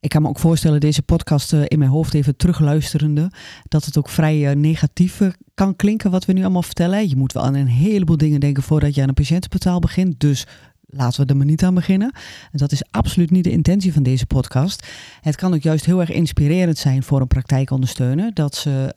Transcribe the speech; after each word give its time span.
Ik 0.00 0.08
kan 0.08 0.22
me 0.22 0.28
ook 0.28 0.38
voorstellen, 0.38 0.80
deze 0.80 1.02
podcast 1.02 1.52
uh, 1.52 1.62
in 1.64 1.78
mijn 1.78 1.90
hoofd 1.90 2.14
even 2.14 2.36
terugluisterende, 2.36 3.30
dat 3.68 3.84
het 3.84 3.98
ook 3.98 4.08
vrij 4.08 4.50
uh, 4.50 4.56
negatief 4.56 5.20
kan 5.54 5.76
klinken 5.76 6.10
wat 6.10 6.24
we 6.24 6.32
nu 6.32 6.42
allemaal 6.42 6.62
vertellen. 6.62 7.08
Je 7.08 7.16
moet 7.16 7.32
wel 7.32 7.42
aan 7.42 7.54
een 7.54 7.66
heleboel 7.66 8.16
dingen 8.16 8.40
denken 8.40 8.62
voordat 8.62 8.94
je 8.94 9.02
aan 9.02 9.08
een 9.08 9.14
patiëntenportaal 9.14 9.78
begint. 9.78 10.20
Dus 10.20 10.46
laten 10.86 11.20
we 11.20 11.30
er 11.30 11.36
maar 11.36 11.46
niet 11.46 11.64
aan 11.64 11.74
beginnen. 11.74 12.12
En 12.52 12.58
dat 12.58 12.72
is 12.72 12.82
absoluut 12.90 13.30
niet 13.30 13.44
de 13.44 13.50
intentie 13.50 13.92
van 13.92 14.02
deze 14.02 14.26
podcast. 14.26 14.86
Het 15.20 15.36
kan 15.36 15.54
ook 15.54 15.62
juist 15.62 15.84
heel 15.84 16.00
erg 16.00 16.10
inspirerend 16.10 16.78
zijn 16.78 17.02
voor 17.02 17.20
een 17.20 17.26
praktijkondersteuner. 17.26 18.34
Dat 18.34 18.54
ze 18.54 18.94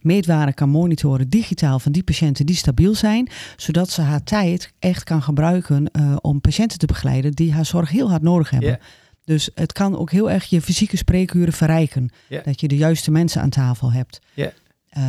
meetwaren 0.00 0.54
kan 0.54 0.68
monitoren 0.68 1.28
digitaal 1.28 1.78
van 1.78 1.92
die 1.92 2.02
patiënten 2.02 2.46
die 2.46 2.56
stabiel 2.56 2.94
zijn. 2.94 3.28
Zodat 3.56 3.90
ze 3.90 4.00
haar 4.00 4.22
tijd 4.22 4.72
echt 4.78 5.04
kan 5.04 5.22
gebruiken 5.22 5.90
om 6.20 6.40
patiënten 6.40 6.78
te 6.78 6.86
begeleiden 6.86 7.32
die 7.32 7.52
haar 7.52 7.66
zorg 7.66 7.90
heel 7.90 8.10
hard 8.10 8.22
nodig 8.22 8.50
hebben. 8.50 8.78
Dus 9.24 9.50
het 9.54 9.72
kan 9.72 9.98
ook 9.98 10.10
heel 10.10 10.30
erg 10.30 10.44
je 10.44 10.60
fysieke 10.60 10.96
spreekuren 10.96 11.52
verrijken. 11.52 12.10
Yeah. 12.28 12.44
Dat 12.44 12.60
je 12.60 12.68
de 12.68 12.76
juiste 12.76 13.10
mensen 13.10 13.42
aan 13.42 13.50
tafel 13.50 13.92
hebt. 13.92 14.20
Yeah. 14.34 14.50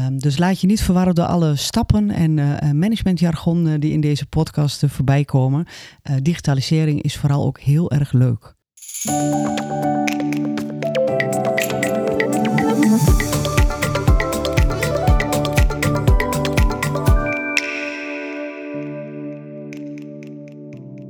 Um, 0.07 0.19
dus 0.19 0.37
laat 0.37 0.61
je 0.61 0.67
niet 0.67 0.81
verwarren 0.81 1.15
door 1.15 1.25
alle 1.25 1.55
stappen 1.55 2.11
en 2.11 2.37
uh, 2.37 2.71
managementjargon 2.71 3.67
uh, 3.67 3.73
die 3.79 3.91
in 3.91 4.01
deze 4.01 4.25
podcast 4.25 4.83
uh, 4.83 4.89
voorbij 4.89 5.25
komen. 5.25 5.65
digitalisering 6.21 7.01
is 7.01 7.17
vooral 7.17 7.45
ook 7.45 7.59
heel 7.59 7.91
erg 7.91 8.11
leuk. 8.11 8.53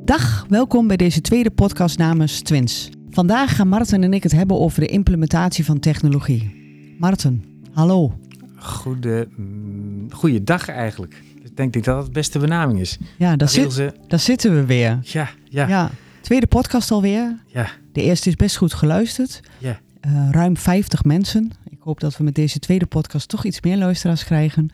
Dag, 0.04 0.46
welkom 0.50 0.88
bij 0.88 0.98
deze 0.98 1.22
tweede 1.22 1.52
podcast 1.52 1.98
namens 1.98 2.42
Twins. 2.42 2.95
Vandaag 3.16 3.56
gaan 3.56 3.68
Marten 3.68 4.04
en 4.04 4.14
ik 4.14 4.24
het 4.24 4.32
hebben 4.32 4.60
over 4.60 4.80
de 4.80 4.88
implementatie 4.88 5.66
van 5.66 5.80
technologie. 5.80 6.52
Marten, 7.00 7.44
hallo. 7.74 8.20
Goede, 8.58 9.28
mm, 9.36 10.12
goede 10.12 10.44
dag 10.44 10.68
eigenlijk. 10.70 11.22
Ik 11.44 11.58
denk 11.58 11.74
dat 11.74 11.84
dat 11.84 12.04
het 12.04 12.12
beste 12.12 12.40
benaming 12.40 12.80
is. 12.80 12.98
Ja, 13.18 13.36
daar, 13.36 13.50
zit, 13.50 13.74
ze... 13.74 13.94
daar 14.08 14.20
zitten 14.20 14.56
we 14.56 14.66
weer. 14.66 15.00
Ja, 15.02 15.30
ja. 15.44 15.68
ja, 15.68 15.92
tweede 16.22 16.48
podcast 16.48 16.92
alweer. 16.92 17.38
Ja. 17.46 17.70
De 17.92 18.02
eerste 18.02 18.30
is 18.30 18.36
best 18.36 18.58
goed 18.58 18.74
geluisterd. 18.74 19.40
Ja. 19.58 19.80
Uh, 20.08 20.28
ruim 20.32 20.58
50 20.58 21.04
mensen. 21.04 21.52
Ik 21.70 21.80
hoop 21.80 22.00
dat 22.00 22.18
we 22.18 22.24
met 22.24 22.36
deze 22.36 22.60
tweede 22.60 22.86
podcast 22.86 23.30
toch 23.30 23.46
iets 23.46 23.62
meer 23.62 23.78
luisteraars 23.78 24.24
krijgen. 24.24 24.70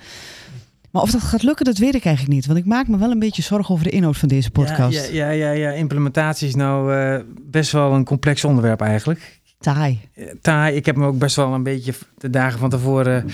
Maar 0.91 1.01
of 1.01 1.11
dat 1.11 1.21
gaat 1.21 1.43
lukken, 1.43 1.65
dat 1.65 1.77
weet 1.77 1.95
ik 1.95 2.05
eigenlijk 2.05 2.35
niet. 2.35 2.45
Want 2.45 2.59
ik 2.59 2.65
maak 2.65 2.87
me 2.87 2.97
wel 2.97 3.11
een 3.11 3.19
beetje 3.19 3.41
zorgen 3.41 3.73
over 3.73 3.85
de 3.85 3.91
inhoud 3.91 4.17
van 4.17 4.27
deze 4.27 4.51
podcast. 4.51 5.11
Ja, 5.11 5.29
ja, 5.29 5.29
ja. 5.29 5.51
ja. 5.51 5.71
Implementatie 5.71 6.47
is 6.47 6.55
nou 6.55 6.95
uh, 6.95 7.19
best 7.41 7.71
wel 7.71 7.93
een 7.93 8.05
complex 8.05 8.43
onderwerp 8.43 8.81
eigenlijk. 8.81 9.39
Taai. 9.59 9.99
Taai. 10.41 10.75
Ik 10.75 10.85
heb 10.85 10.95
me 10.95 11.05
ook 11.05 11.17
best 11.17 11.35
wel 11.35 11.53
een 11.53 11.63
beetje 11.63 11.93
de 12.17 12.29
dagen 12.29 12.59
van 12.59 12.69
tevoren 12.69 13.25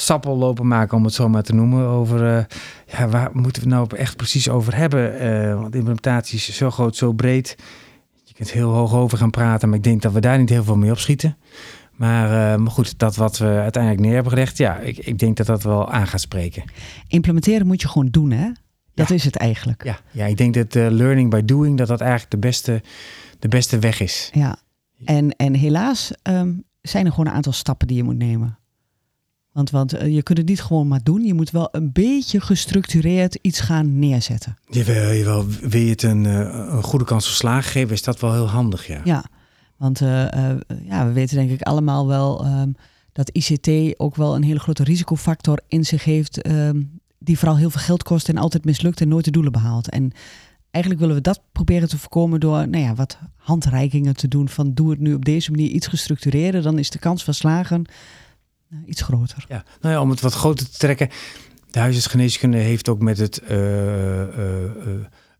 sappel 0.00 0.36
lopen 0.36 0.66
maken, 0.66 0.96
om 0.96 1.04
het 1.04 1.14
zo 1.14 1.28
maar 1.28 1.42
te 1.42 1.54
noemen. 1.54 1.86
Over 1.86 2.36
uh, 2.36 2.44
ja, 2.86 3.08
waar 3.08 3.30
moeten 3.32 3.62
we 3.62 3.68
het 3.68 3.78
nou 3.78 3.96
echt 3.96 4.16
precies 4.16 4.48
over 4.48 4.76
hebben? 4.76 5.22
Uh, 5.22 5.60
want 5.60 5.74
implementatie 5.74 6.38
is 6.38 6.56
zo 6.56 6.70
groot, 6.70 6.96
zo 6.96 7.12
breed. 7.12 7.56
Je 8.24 8.34
kunt 8.34 8.50
heel 8.50 8.70
hoog 8.70 8.94
over 8.94 9.18
gaan 9.18 9.30
praten, 9.30 9.68
maar 9.68 9.78
ik 9.78 9.84
denk 9.84 10.02
dat 10.02 10.12
we 10.12 10.20
daar 10.20 10.38
niet 10.38 10.48
heel 10.48 10.64
veel 10.64 10.76
mee 10.76 10.90
opschieten. 10.90 11.36
Maar, 11.98 12.24
uh, 12.24 12.62
maar 12.62 12.70
goed, 12.70 12.98
dat 12.98 13.16
wat 13.16 13.38
we 13.38 13.44
uiteindelijk 13.44 14.02
neer 14.02 14.14
hebben 14.14 14.32
gelegd, 14.32 14.56
ja, 14.56 14.76
ik, 14.76 14.98
ik 14.98 15.18
denk 15.18 15.36
dat 15.36 15.46
dat 15.46 15.62
wel 15.62 15.90
aan 15.90 16.06
gaat 16.06 16.20
spreken. 16.20 16.62
Implementeren 17.08 17.66
moet 17.66 17.80
je 17.80 17.88
gewoon 17.88 18.08
doen, 18.08 18.30
hè? 18.30 18.50
Dat 18.94 19.08
ja. 19.08 19.14
is 19.14 19.24
het 19.24 19.36
eigenlijk. 19.36 19.84
Ja, 19.84 19.98
ja 20.10 20.26
ik 20.26 20.36
denk 20.36 20.54
dat 20.54 20.74
learning 20.74 21.30
by 21.30 21.42
doing, 21.44 21.78
dat 21.78 21.88
dat 21.88 22.00
eigenlijk 22.00 22.30
de 22.30 22.38
beste, 22.38 22.82
de 23.38 23.48
beste 23.48 23.78
weg 23.78 24.00
is. 24.00 24.30
Ja, 24.32 24.56
en, 25.04 25.30
en 25.36 25.54
helaas 25.54 26.12
um, 26.22 26.64
zijn 26.82 27.04
er 27.04 27.10
gewoon 27.10 27.26
een 27.26 27.32
aantal 27.32 27.52
stappen 27.52 27.86
die 27.86 27.96
je 27.96 28.02
moet 28.02 28.18
nemen. 28.18 28.58
Want, 29.52 29.70
want 29.70 29.94
uh, 29.94 30.14
je 30.14 30.22
kunt 30.22 30.38
het 30.38 30.48
niet 30.48 30.62
gewoon 30.62 30.88
maar 30.88 31.02
doen. 31.02 31.24
Je 31.24 31.34
moet 31.34 31.50
wel 31.50 31.68
een 31.72 31.92
beetje 31.92 32.40
gestructureerd 32.40 33.38
iets 33.42 33.60
gaan 33.60 33.98
neerzetten. 33.98 34.56
Jawel, 34.68 35.12
jawel. 35.12 35.46
Wil 35.46 35.80
je 35.80 35.90
het 35.90 36.02
een, 36.02 36.24
uh, 36.24 36.38
een 36.70 36.82
goede 36.82 37.04
kans 37.04 37.26
voor 37.26 37.34
slagen 37.34 37.70
geven, 37.70 37.92
is 37.92 38.02
dat 38.02 38.20
wel 38.20 38.32
heel 38.32 38.48
handig, 38.48 38.86
ja. 38.86 39.00
Ja, 39.04 39.24
want 39.78 40.00
uh, 40.00 40.08
ja, 40.84 41.06
we 41.06 41.12
weten 41.12 41.36
denk 41.36 41.50
ik 41.50 41.62
allemaal 41.62 42.06
wel 42.06 42.46
um, 42.46 42.76
dat 43.12 43.30
ICT 43.30 43.98
ook 44.00 44.16
wel 44.16 44.34
een 44.34 44.42
hele 44.42 44.58
grote 44.58 44.84
risicofactor 44.84 45.60
in 45.68 45.84
zich 45.84 46.04
heeft. 46.04 46.46
Um, 46.46 47.00
die 47.18 47.38
vooral 47.38 47.56
heel 47.56 47.70
veel 47.70 47.80
geld 47.80 48.02
kost 48.02 48.28
en 48.28 48.36
altijd 48.36 48.64
mislukt 48.64 49.00
en 49.00 49.08
nooit 49.08 49.24
de 49.24 49.30
doelen 49.30 49.52
behaalt. 49.52 49.90
En 49.90 50.12
eigenlijk 50.70 51.04
willen 51.04 51.16
we 51.16 51.22
dat 51.22 51.42
proberen 51.52 51.88
te 51.88 51.98
voorkomen 51.98 52.40
door 52.40 52.68
nou 52.68 52.84
ja, 52.84 52.94
wat 52.94 53.18
handreikingen 53.36 54.16
te 54.16 54.28
doen. 54.28 54.48
Van 54.48 54.74
doe 54.74 54.90
het 54.90 54.98
nu 54.98 55.14
op 55.14 55.24
deze 55.24 55.50
manier 55.50 55.70
iets 55.70 55.86
gestructureerder. 55.86 56.62
Dan 56.62 56.78
is 56.78 56.90
de 56.90 56.98
kans 56.98 57.24
van 57.24 57.34
slagen 57.34 57.84
nou, 58.68 58.84
iets 58.86 59.02
groter. 59.02 59.44
Ja, 59.48 59.64
nou 59.80 59.94
ja, 59.94 60.00
om 60.00 60.10
het 60.10 60.20
wat 60.20 60.34
groter 60.34 60.70
te 60.70 60.78
trekken. 60.78 61.08
De 61.70 61.78
huisartsgeneeskunde 61.78 62.56
heeft 62.56 62.88
ook 62.88 63.00
met 63.00 63.18
het 63.18 63.42
uh, 63.42 63.50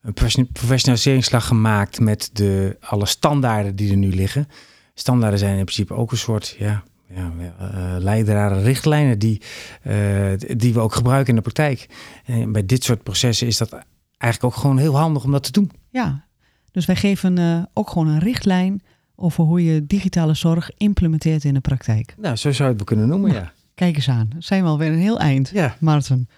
een 0.01 0.49
professionaliseringsslag 0.53 1.47
gemaakt 1.47 2.01
met 2.01 2.31
de, 2.33 2.77
alle 2.81 3.07
standaarden 3.07 3.77
die 3.77 3.91
er 3.91 3.97
nu 3.97 4.15
liggen. 4.15 4.49
Standaarden 4.95 5.39
zijn 5.39 5.59
in 5.59 5.65
principe 5.65 5.95
ook 5.95 6.11
een 6.11 6.17
soort 6.19 6.57
ja, 6.59 6.83
ja, 7.15 7.33
uh, 7.61 7.97
leidraden, 7.99 8.63
richtlijnen 8.63 9.19
die, 9.19 9.43
uh, 9.87 10.33
die 10.57 10.75
we 10.75 10.81
ook 10.81 10.95
gebruiken 10.95 11.29
in 11.29 11.35
de 11.35 11.43
praktijk. 11.43 11.87
En 12.25 12.53
bij 12.53 12.67
dit 12.67 12.85
soort 12.85 13.03
processen 13.03 13.47
is 13.47 13.59
dat 13.59 13.73
eigenlijk 14.19 14.55
ook 14.55 14.61
gewoon 14.61 14.79
heel 14.79 14.97
handig 14.97 15.25
om 15.25 15.33
dat 15.33 15.43
te 15.43 15.53
doen. 15.53 15.71
Ja, 15.91 16.25
dus 16.71 16.87
wij 16.87 16.97
geven 16.97 17.39
uh, 17.39 17.63
ook 17.73 17.91
gewoon 17.91 18.09
een 18.09 18.19
richtlijn 18.19 18.83
over 19.17 19.45
hoe 19.45 19.65
je 19.65 19.87
digitale 19.87 20.35
zorg 20.35 20.71
implementeert 20.77 21.45
in 21.45 21.55
de 21.55 21.61
praktijk. 21.61 22.15
Nou, 22.19 22.37
zo 22.37 22.53
zou 22.53 22.69
je 22.69 22.75
het 22.75 22.85
kunnen 22.85 23.09
noemen, 23.09 23.31
nou, 23.31 23.43
ja. 23.43 23.53
Kijk 23.75 23.97
eens 23.97 24.09
aan, 24.09 24.31
zijn 24.39 24.63
we 24.63 24.69
alweer 24.69 24.93
een 24.93 24.99
heel 24.99 25.19
eind, 25.19 25.51
ja. 25.53 25.77
Maarten. 25.81 26.29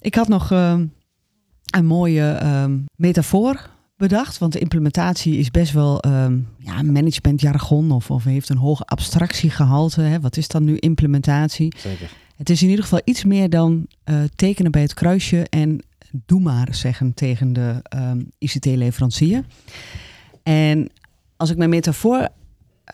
Ik 0.00 0.14
had 0.14 0.28
nog 0.28 0.50
een 1.74 1.86
mooie 1.86 2.38
uh, 2.42 2.64
metafoor 2.96 3.70
bedacht, 3.96 4.38
want 4.38 4.52
de 4.52 4.58
implementatie 4.58 5.36
is 5.36 5.50
best 5.50 5.72
wel 5.72 6.06
uh, 6.06 6.26
ja, 6.58 6.82
managementjargon 6.82 7.90
of, 7.90 8.10
of 8.10 8.24
heeft 8.24 8.48
een 8.48 8.56
hoge 8.56 8.84
abstractiegehalte. 8.84 10.00
Hè. 10.00 10.20
Wat 10.20 10.36
is 10.36 10.48
dan 10.48 10.64
nu 10.64 10.76
implementatie? 10.76 11.74
Zeker. 11.76 12.10
Het 12.36 12.50
is 12.50 12.62
in 12.62 12.68
ieder 12.68 12.84
geval 12.84 13.00
iets 13.04 13.24
meer 13.24 13.50
dan 13.50 13.86
uh, 14.04 14.20
tekenen 14.34 14.70
bij 14.70 14.82
het 14.82 14.94
kruisje 14.94 15.46
en 15.50 15.82
doe 16.26 16.40
maar 16.40 16.74
zeggen 16.74 17.14
tegen 17.14 17.52
de 17.52 17.82
um, 17.96 18.28
ICT-leverancier. 18.38 19.44
En 20.42 20.90
als 21.36 21.50
ik 21.50 21.56
mijn 21.56 21.70
metafoor 21.70 22.28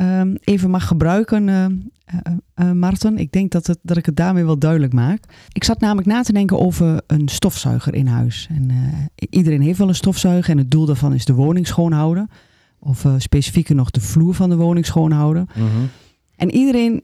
um, 0.01 0.37
even 0.45 0.71
mag 0.71 0.87
gebruiken, 0.87 1.49
uh, 1.49 1.65
uh, 1.65 2.33
uh, 2.57 2.73
Marten, 2.73 3.19
ik 3.19 3.33
denk 3.33 3.51
dat, 3.51 3.67
het, 3.67 3.79
dat 3.83 3.97
ik 3.97 4.07
het 4.07 4.17
daarmee 4.17 4.45
wel 4.45 4.59
duidelijk 4.59 4.93
maak. 4.93 5.25
Ik 5.53 5.65
zat 5.65 5.81
namelijk 5.81 6.07
na 6.07 6.23
te 6.23 6.33
denken 6.33 6.59
over 6.59 7.01
een 7.07 7.29
stofzuiger 7.29 7.95
in 7.95 8.07
huis. 8.07 8.49
En 8.51 8.71
iedereen 9.15 9.63
heeft 9.63 9.79
wel 9.79 9.89
een 9.89 9.95
stofzuiger 9.95 10.53
en 10.53 10.59
het 10.59 10.71
doel 10.71 10.87
daarvan 10.87 11.15
is 11.15 11.25
de 11.25 11.35
woning 11.35 11.67
schoonhouden. 11.67 12.31
Of 12.79 13.07
specifieker 13.19 13.75
nog 13.75 13.91
de 13.91 14.01
vloer 14.01 14.35
van 14.35 14.49
de 14.49 14.57
woning 14.57 14.87
schoonhouden. 14.87 15.49
-hmm. 15.53 15.89
En 16.37 16.51
iedereen 16.51 17.03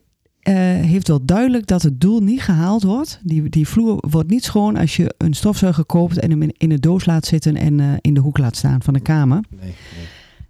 uh, 0.48 0.54
heeft 0.80 1.08
wel 1.08 1.24
duidelijk 1.24 1.66
dat 1.66 1.82
het 1.82 2.00
doel 2.00 2.20
niet 2.20 2.42
gehaald 2.42 2.82
wordt. 2.82 3.20
Die, 3.22 3.48
die 3.48 3.68
vloer 3.68 4.04
wordt 4.10 4.30
niet 4.30 4.44
schoon 4.44 4.76
als 4.76 4.96
je 4.96 5.14
een 5.18 5.34
stofzuiger 5.34 5.84
koopt 5.84 6.18
en 6.18 6.30
hem 6.30 6.42
in, 6.42 6.54
in 6.56 6.68
de 6.68 6.80
doos 6.80 7.06
laat 7.06 7.26
zitten 7.26 7.56
en 7.56 7.78
uh, 7.78 7.92
in 8.00 8.14
de 8.14 8.20
hoek 8.20 8.38
laat 8.38 8.56
staan 8.56 8.82
van 8.82 8.94
de 8.94 9.00
kamer. 9.00 9.44
Nee, 9.50 9.60
nee. 9.60 9.74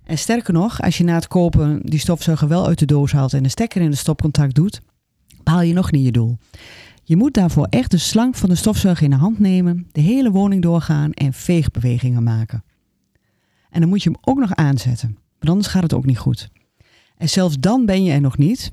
En 0.05 0.19
sterker 0.19 0.53
nog, 0.53 0.81
als 0.81 0.99
je 0.99 1.05
na 1.05 1.15
het 1.15 1.29
kopen 1.29 1.81
die 1.83 1.99
stofzuiger 1.99 2.49
wel 2.49 2.67
uit 2.67 2.79
de 2.79 2.87
doos 2.87 3.13
haalt 3.13 3.33
en 3.33 3.43
de 3.43 3.49
stekker 3.49 3.83
in 3.83 3.91
de 3.91 3.97
stopcontact 3.97 4.55
doet, 4.55 4.81
haal 5.45 5.63
je 5.63 5.73
nog 5.73 5.91
niet 5.91 6.05
je 6.05 6.13
doel. 6.13 6.39
Je 7.03 7.17
moet 7.17 7.35
daarvoor 7.35 7.67
echt 7.71 7.91
de 7.91 7.99
slang 7.99 8.37
van 8.37 8.49
de 8.49 8.55
stofzuiger 8.55 9.05
in 9.05 9.11
de 9.11 9.17
hand 9.17 9.39
nemen, 9.39 9.89
de 9.93 10.01
hele 10.01 10.31
woning 10.31 10.63
doorgaan 10.63 11.13
en 11.13 11.33
veegbewegingen 11.33 12.23
maken. 12.23 12.65
En 13.71 13.81
dan 13.81 13.89
moet 13.89 14.03
je 14.03 14.11
hem 14.11 14.21
ook 14.25 14.39
nog 14.39 14.55
aanzetten, 14.55 15.17
want 15.39 15.51
anders 15.51 15.69
gaat 15.69 15.83
het 15.83 15.95
ook 15.95 16.07
niet 16.07 16.19
goed. 16.19 16.51
En 17.17 17.29
zelfs 17.29 17.57
dan 17.59 17.87
ben 17.87 18.05
je 18.05 18.13
er 18.13 18.21
nog 18.21 18.39
niet, 18.39 18.73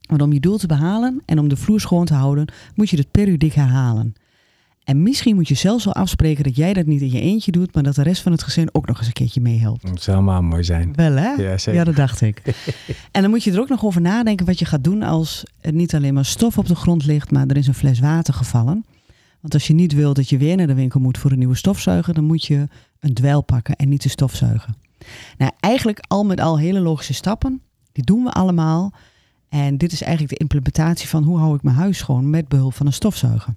want 0.00 0.22
om 0.22 0.32
je 0.32 0.40
doel 0.40 0.58
te 0.58 0.66
behalen 0.66 1.22
en 1.24 1.38
om 1.38 1.48
de 1.48 1.56
vloer 1.56 1.80
schoon 1.80 2.04
te 2.04 2.14
houden, 2.14 2.52
moet 2.74 2.90
je 2.90 2.96
het 2.96 3.10
periodiek 3.10 3.54
herhalen. 3.54 4.14
En 4.88 5.02
misschien 5.02 5.34
moet 5.34 5.48
je 5.48 5.54
zelfs 5.54 5.84
wel 5.84 5.94
afspreken 5.94 6.44
dat 6.44 6.56
jij 6.56 6.72
dat 6.72 6.86
niet 6.86 7.00
in 7.00 7.10
je 7.10 7.20
eentje 7.20 7.50
doet, 7.50 7.74
maar 7.74 7.82
dat 7.82 7.94
de 7.94 8.02
rest 8.02 8.22
van 8.22 8.32
het 8.32 8.42
gezin 8.42 8.68
ook 8.72 8.86
nog 8.86 8.98
eens 8.98 9.06
een 9.06 9.12
keertje 9.12 9.40
meehelpt. 9.40 9.86
Dat 9.86 10.02
zou 10.02 10.16
helemaal 10.16 10.42
mooi 10.42 10.64
zijn. 10.64 10.94
Wel 10.94 11.12
hè? 11.12 11.30
Ja, 11.30 11.58
zeker. 11.58 11.74
ja, 11.74 11.84
dat 11.84 11.96
dacht 11.96 12.20
ik. 12.20 12.42
en 13.12 13.22
dan 13.22 13.30
moet 13.30 13.44
je 13.44 13.52
er 13.52 13.60
ook 13.60 13.68
nog 13.68 13.84
over 13.84 14.00
nadenken 14.00 14.46
wat 14.46 14.58
je 14.58 14.64
gaat 14.64 14.84
doen 14.84 15.02
als 15.02 15.44
er 15.60 15.72
niet 15.72 15.94
alleen 15.94 16.14
maar 16.14 16.24
stof 16.24 16.58
op 16.58 16.66
de 16.66 16.74
grond 16.74 17.06
ligt, 17.06 17.30
maar 17.30 17.46
er 17.46 17.56
is 17.56 17.66
een 17.66 17.74
fles 17.74 18.00
water 18.00 18.34
gevallen. 18.34 18.84
Want 19.40 19.54
als 19.54 19.66
je 19.66 19.74
niet 19.74 19.92
wil 19.92 20.14
dat 20.14 20.28
je 20.28 20.38
weer 20.38 20.56
naar 20.56 20.66
de 20.66 20.74
winkel 20.74 21.00
moet 21.00 21.18
voor 21.18 21.30
een 21.30 21.38
nieuwe 21.38 21.56
stofzuiger, 21.56 22.14
dan 22.14 22.24
moet 22.24 22.44
je 22.44 22.68
een 23.00 23.14
dweil 23.14 23.42
pakken 23.42 23.76
en 23.76 23.88
niet 23.88 24.02
de 24.02 24.08
stofzuigen. 24.08 24.76
Nou, 25.38 25.52
eigenlijk 25.60 26.04
al 26.06 26.24
met 26.24 26.40
al 26.40 26.58
hele 26.58 26.80
logische 26.80 27.14
stappen. 27.14 27.60
Die 27.92 28.04
doen 28.04 28.24
we 28.24 28.30
allemaal. 28.30 28.92
En 29.48 29.78
dit 29.78 29.92
is 29.92 30.02
eigenlijk 30.02 30.32
de 30.32 30.40
implementatie 30.40 31.08
van 31.08 31.22
hoe 31.22 31.38
hou 31.38 31.54
ik 31.54 31.62
mijn 31.62 31.76
huis 31.76 31.98
schoon 31.98 32.30
met 32.30 32.48
behulp 32.48 32.74
van 32.74 32.86
een 32.86 32.92
stofzuiger. 32.92 33.54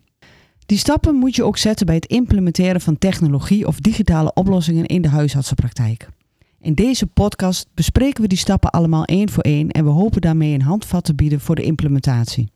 Die 0.72 0.80
stappen 0.80 1.16
moet 1.16 1.36
je 1.36 1.44
ook 1.44 1.58
zetten 1.58 1.86
bij 1.86 1.96
het 1.96 2.06
implementeren 2.06 2.82
van 2.82 2.98
technologie 2.98 3.68
of 3.68 3.80
digitale 3.80 4.34
oplossingen 4.34 4.86
in 4.86 5.02
de 5.02 5.10
huisartsenpraktijk. 5.10 6.10
In 6.62 6.74
deze 6.74 7.08
podcast 7.08 7.68
bespreken 7.74 8.22
we 8.22 8.28
die 8.28 8.38
stappen 8.38 8.70
allemaal 8.70 9.06
één 9.06 9.30
voor 9.30 9.44
één 9.44 9.70
en 9.70 9.84
we 9.84 9.90
hopen 9.90 10.22
daarmee 10.22 10.54
een 10.54 10.62
handvat 10.62 11.04
te 11.04 11.16
bieden 11.16 11.40
voor 11.40 11.56
de 11.56 11.64
implementatie. 11.64 12.52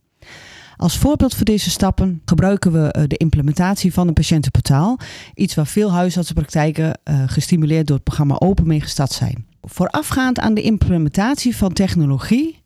Als 0.76 0.98
voorbeeld 0.98 1.34
voor 1.34 1.44
deze 1.44 1.70
stappen 1.70 2.22
gebruiken 2.24 2.72
we 2.72 2.92
eh, 2.92 3.02
de 3.06 3.16
implementatie 3.16 3.92
van 3.92 4.08
een 4.08 4.14
patiëntenportaal. 4.14 4.98
Iets 5.34 5.54
waar 5.54 5.66
veel 5.66 5.92
huisartsenpraktijken 5.92 6.98
uh, 7.04 7.22
gestimuleerd 7.26 7.86
door 7.86 7.96
het 7.96 8.04
programma 8.04 8.36
Open 8.38 8.66
mee 8.66 8.80
gestart 8.80 9.12
zijn. 9.12 9.46
Voorafgaand 9.62 10.38
aan 10.38 10.54
de 10.54 10.62
implementatie 10.62 11.56
van 11.56 11.72
technologie 11.72 12.62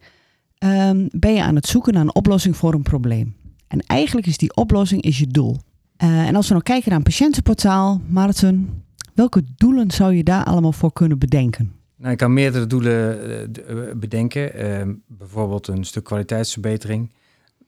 um, 0.59 1.09
ben 1.11 1.35
je 1.35 1.43
aan 1.43 1.55
het 1.55 1.67
zoeken 1.67 1.93
naar 1.93 2.03
een 2.03 2.15
oplossing 2.15 2.57
voor 2.57 2.75
een 2.75 2.83
probleem. 2.83 3.39
En 3.71 3.81
eigenlijk 3.87 4.27
is 4.27 4.37
die 4.37 4.55
oplossing 4.55 5.03
is 5.03 5.19
je 5.19 5.27
doel. 5.27 5.57
Uh, 6.03 6.27
en 6.27 6.37
als 6.37 6.47
we 6.47 6.53
nou 6.53 6.65
kijken 6.65 6.89
naar 6.89 6.99
een 6.99 7.05
patiëntenportaal, 7.05 8.01
Maarten, 8.09 8.85
welke 9.15 9.43
doelen 9.57 9.91
zou 9.91 10.15
je 10.15 10.25
daar 10.25 10.45
allemaal 10.45 10.73
voor 10.73 10.93
kunnen 10.93 11.19
bedenken? 11.19 11.73
Nou, 11.97 12.13
ik 12.13 12.19
kan 12.19 12.33
meerdere 12.33 12.67
doelen 12.67 13.53
bedenken. 14.01 14.65
Uh, 14.65 14.95
bijvoorbeeld 15.07 15.69
een 15.69 15.85
stuk 15.85 16.05
kwaliteitsverbetering. 16.05 17.11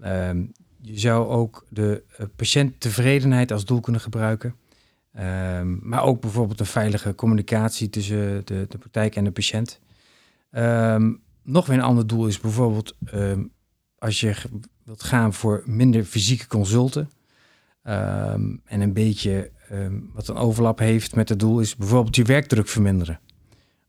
Um, 0.05 0.53
je 0.81 0.99
zou 0.99 1.29
ook 1.29 1.67
de 1.69 2.03
patiënttevredenheid 2.37 3.53
als 3.53 3.65
doel 3.65 3.81
kunnen 3.81 4.01
gebruiken. 4.01 4.55
Um, 5.21 5.81
maar 5.83 6.03
ook 6.03 6.21
bijvoorbeeld 6.21 6.61
een 6.61 6.67
veilige 6.67 7.15
communicatie 7.15 7.91
tussen 7.91 8.43
de, 8.45 8.67
de 8.69 8.79
praktijk 8.79 9.17
en 9.17 9.25
de 9.25 9.31
patiënt. 9.31 9.81
Nog 11.43 11.67
weer 11.67 11.77
een 11.77 11.83
ander 11.83 12.07
doel 12.07 12.27
is 12.27 12.41
bijvoorbeeld 12.41 12.97
als 13.99 14.21
je 14.21 14.35
wilt 14.85 15.03
gaan 15.03 15.33
voor 15.33 15.63
minder 15.67 16.05
fysieke 16.05 16.47
consulten. 16.47 17.11
en 17.83 18.61
een 18.81 18.93
beetje 18.93 19.51
wat 20.13 20.29
een 20.29 20.37
overlap 20.37 20.79
heeft 20.79 21.15
met 21.15 21.29
het 21.29 21.39
doel 21.39 21.61
is 21.61 21.77
bijvoorbeeld 21.77 22.17
je 22.17 22.25
werkdruk 22.25 22.69
verminderen. 22.69 23.21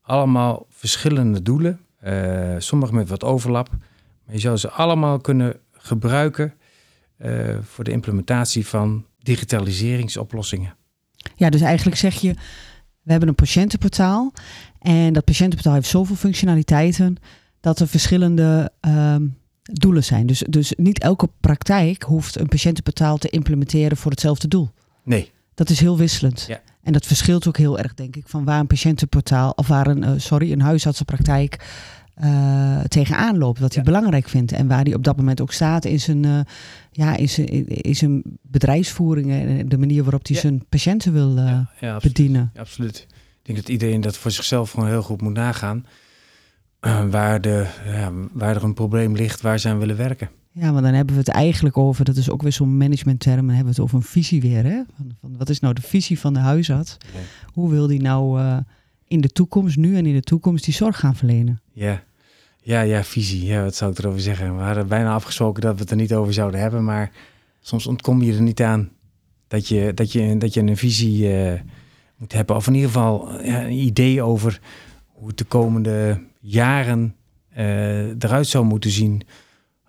Allemaal 0.02 0.66
verschillende 0.68 1.42
doelen, 1.42 1.80
uh, 2.04 2.54
sommige 2.58 2.94
met 2.94 3.08
wat 3.08 3.24
overlap. 3.24 3.68
Maar 4.24 4.34
je 4.34 4.40
zou 4.40 4.56
ze 4.56 4.70
allemaal 4.70 5.18
kunnen 5.18 5.56
gebruiken 5.72 6.54
uh, 7.18 7.58
voor 7.62 7.84
de 7.84 7.90
implementatie 7.90 8.66
van 8.66 9.06
digitaliseringsoplossingen. 9.18 10.76
Ja, 11.34 11.50
dus 11.50 11.60
eigenlijk 11.60 11.96
zeg 11.96 12.14
je, 12.14 12.34
we 13.02 13.10
hebben 13.10 13.28
een 13.28 13.34
patiëntenportaal 13.34 14.32
en 14.78 15.12
dat 15.12 15.24
patiëntenportaal 15.24 15.74
heeft 15.74 15.88
zoveel 15.88 16.16
functionaliteiten 16.16 17.16
dat 17.60 17.80
er 17.80 17.88
verschillende 17.88 18.72
uh, 18.86 19.16
doelen 19.72 20.04
zijn. 20.04 20.26
Dus, 20.26 20.44
dus 20.48 20.72
niet 20.76 20.98
elke 20.98 21.28
praktijk 21.40 22.02
hoeft 22.02 22.38
een 22.38 22.48
patiëntenportaal 22.48 23.18
te 23.18 23.28
implementeren 23.28 23.96
voor 23.96 24.10
hetzelfde 24.10 24.48
doel. 24.48 24.70
Nee. 25.02 25.32
Dat 25.54 25.70
is 25.70 25.80
heel 25.80 25.96
wisselend. 25.96 26.44
Ja. 26.48 26.60
En 26.82 26.92
dat 26.92 27.06
verschilt 27.06 27.48
ook 27.48 27.56
heel 27.56 27.78
erg, 27.78 27.94
denk 27.94 28.16
ik, 28.16 28.24
van 28.26 28.44
waar 28.44 28.60
een 28.60 28.66
patiëntenportaal 28.66 29.50
of 29.50 29.66
waar 29.66 29.86
een, 29.86 30.02
uh, 30.02 30.12
sorry, 30.16 30.52
een 30.52 30.60
huisartsenpraktijk 30.60 31.66
uh, 32.22 32.80
tegenaan 32.80 33.38
loopt, 33.38 33.58
wat 33.58 33.74
hij 33.74 33.84
belangrijk 33.84 34.28
vindt. 34.28 34.52
En 34.52 34.66
waar 34.66 34.82
hij 34.82 34.94
op 34.94 35.04
dat 35.04 35.16
moment 35.16 35.40
ook 35.40 35.52
staat 35.52 35.84
in 35.84 36.00
zijn, 36.00 36.24
uh, 36.26 36.40
ja, 36.90 37.16
in 37.16 37.28
zijn, 37.28 37.66
in 37.66 37.96
zijn 37.96 38.22
bedrijfsvoering 38.42 39.30
en 39.30 39.68
de 39.68 39.78
manier 39.78 40.02
waarop 40.02 40.26
hij 40.26 40.36
ja. 40.36 40.42
zijn 40.42 40.64
patiënten 40.68 41.12
wil 41.12 41.36
ja, 41.80 41.98
bedienen. 42.02 42.50
absoluut. 42.56 43.06
Ik 43.08 43.50
denk 43.50 43.58
dat 43.58 43.68
iedereen 43.68 44.00
dat 44.00 44.16
voor 44.16 44.30
zichzelf 44.30 44.70
gewoon 44.70 44.88
heel 44.88 45.02
goed 45.02 45.20
moet 45.20 45.32
nagaan. 45.32 45.86
Waar, 47.10 47.40
de, 47.40 47.66
waar 48.32 48.56
er 48.56 48.64
een 48.64 48.74
probleem 48.74 49.14
ligt, 49.16 49.40
waar 49.40 49.58
ze 49.58 49.68
aan 49.68 49.78
willen 49.78 49.96
werken. 49.96 50.30
Ja, 50.50 50.72
maar 50.72 50.82
dan 50.82 50.92
hebben 50.92 51.14
we 51.14 51.20
het 51.20 51.30
eigenlijk 51.30 51.76
over, 51.76 52.04
dat 52.04 52.16
is 52.16 52.30
ook 52.30 52.42
weer 52.42 52.52
zo'n 52.52 52.76
managementterm, 52.76 53.46
dan 53.46 53.54
hebben 53.54 53.64
we 53.64 53.70
het 53.70 53.80
over 53.80 53.96
een 53.96 54.02
visie 54.02 54.40
weer. 54.40 54.64
Hè? 54.64 54.82
Van, 54.96 55.12
van 55.20 55.36
wat 55.36 55.48
is 55.48 55.60
nou 55.60 55.74
de 55.74 55.82
visie 55.82 56.18
van 56.18 56.34
de 56.34 56.40
huisarts? 56.40 56.96
Hoe 57.52 57.70
wil 57.70 57.86
die 57.86 58.00
nou 58.00 58.40
in 59.08 59.20
de 59.20 59.28
toekomst, 59.28 59.76
nu 59.76 59.96
en 59.96 60.06
in 60.06 60.14
de 60.14 60.22
toekomst, 60.22 60.64
die 60.64 60.74
zorg 60.74 60.98
gaan 60.98 61.16
verlenen. 61.16 61.60
Ja, 61.72 62.02
ja, 62.60 62.80
ja, 62.80 63.04
visie. 63.04 63.44
Ja, 63.44 63.62
wat 63.62 63.74
zou 63.74 63.90
ik 63.90 63.98
erover 63.98 64.20
zeggen? 64.20 64.56
We 64.56 64.62
hadden 64.62 64.88
bijna 64.88 65.14
afgesproken 65.14 65.62
dat 65.62 65.74
we 65.74 65.80
het 65.80 65.90
er 65.90 65.96
niet 65.96 66.14
over 66.14 66.32
zouden 66.32 66.60
hebben, 66.60 66.84
maar 66.84 67.10
soms 67.60 67.86
ontkom 67.86 68.22
je 68.22 68.32
er 68.34 68.42
niet 68.42 68.62
aan 68.62 68.90
dat 69.48 69.68
je, 69.68 69.94
dat 69.94 70.12
je, 70.12 70.36
dat 70.36 70.54
je 70.54 70.60
een 70.60 70.76
visie 70.76 71.28
uh, 71.28 71.52
moet 72.16 72.32
hebben. 72.32 72.56
Of 72.56 72.66
in 72.66 72.74
ieder 72.74 72.90
geval 72.90 73.42
ja, 73.42 73.64
een 73.64 73.72
idee 73.72 74.22
over 74.22 74.60
hoe 75.06 75.28
het 75.28 75.38
de 75.38 75.44
komende 75.44 76.20
jaren 76.46 77.14
uh, 77.56 78.22
eruit 78.22 78.46
zou 78.46 78.64
moeten 78.64 78.90
zien. 78.90 79.22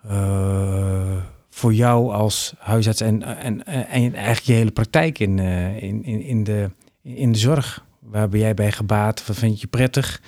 Uh, 0.06 1.16
voor 1.50 1.74
jou 1.74 2.12
als 2.12 2.54
huisarts 2.58 3.00
en, 3.00 3.22
en, 3.22 3.66
en 3.66 4.14
eigenlijk 4.14 4.46
je 4.46 4.52
hele 4.52 4.70
praktijk 4.70 5.18
in, 5.18 5.38
in, 5.38 6.04
in, 6.04 6.22
in, 6.22 6.44
de, 6.44 6.70
in 7.02 7.32
de 7.32 7.38
zorg. 7.38 7.84
Waar 8.00 8.28
ben 8.28 8.40
jij 8.40 8.54
bij 8.54 8.72
gebaat? 8.72 9.26
Wat 9.26 9.36
vind 9.36 9.60
je 9.60 9.66
prettig? 9.66 10.22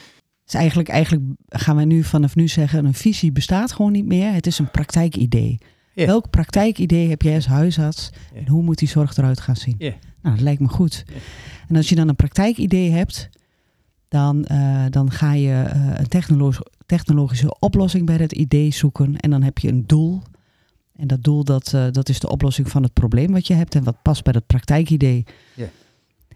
Dus 0.44 0.54
eigenlijk, 0.54 0.88
eigenlijk 0.88 1.24
gaan 1.48 1.76
we 1.76 1.84
nu 1.84 2.04
vanaf 2.04 2.36
nu 2.36 2.48
zeggen, 2.48 2.84
een 2.84 2.94
visie 2.94 3.32
bestaat 3.32 3.72
gewoon 3.72 3.92
niet 3.92 4.06
meer. 4.06 4.32
Het 4.32 4.46
is 4.46 4.58
een 4.58 4.70
praktijkidee. 4.70 5.58
Yeah. 5.92 6.08
Welk 6.08 6.30
praktijkidee 6.30 7.08
heb 7.08 7.22
jij 7.22 7.34
als 7.34 7.46
huisarts 7.46 8.10
yeah. 8.12 8.42
en 8.42 8.48
hoe 8.48 8.62
moet 8.62 8.78
die 8.78 8.88
zorg 8.88 9.16
eruit 9.16 9.40
gaan 9.40 9.56
zien? 9.56 9.74
Yeah. 9.78 9.94
Nou, 10.22 10.34
dat 10.34 10.44
lijkt 10.44 10.60
me 10.60 10.68
goed. 10.68 11.04
En 11.68 11.76
als 11.76 11.88
je 11.88 11.94
dan 11.94 12.08
een 12.08 12.16
praktijkidee 12.16 12.90
hebt, 12.90 13.28
dan, 14.08 14.46
uh, 14.52 14.84
dan 14.90 15.10
ga 15.10 15.32
je 15.32 15.64
uh, 15.74 15.98
een 15.98 16.08
technologisch, 16.08 16.66
technologische 16.86 17.58
oplossing 17.58 18.06
bij 18.06 18.18
dat 18.18 18.32
idee 18.32 18.72
zoeken. 18.72 19.16
En 19.16 19.30
dan 19.30 19.42
heb 19.42 19.58
je 19.58 19.68
een 19.68 19.86
doel. 19.86 20.22
En 20.96 21.06
dat 21.06 21.22
doel, 21.24 21.44
dat, 21.44 21.72
uh, 21.74 21.86
dat 21.90 22.08
is 22.08 22.20
de 22.20 22.28
oplossing 22.28 22.70
van 22.70 22.82
het 22.82 22.92
probleem 22.92 23.32
wat 23.32 23.46
je 23.46 23.54
hebt 23.54 23.74
en 23.74 23.84
wat 23.84 24.02
past 24.02 24.24
bij 24.24 24.32
dat 24.32 24.46
praktijkidee. 24.46 25.24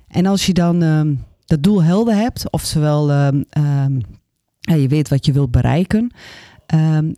En 0.08 0.26
als 0.26 0.46
je 0.46 0.52
dan 0.52 0.82
ehm, 0.82 1.14
dat 1.44 1.62
doel 1.62 1.82
helder 1.82 2.14
hebt, 2.14 2.50
oftewel 2.50 3.10
um, 3.10 3.44
um, 3.58 4.00
ja, 4.60 4.74
je 4.74 4.88
weet 4.88 5.08
wat 5.08 5.26
je 5.26 5.32
wilt 5.32 5.50
bereiken, 5.50 6.12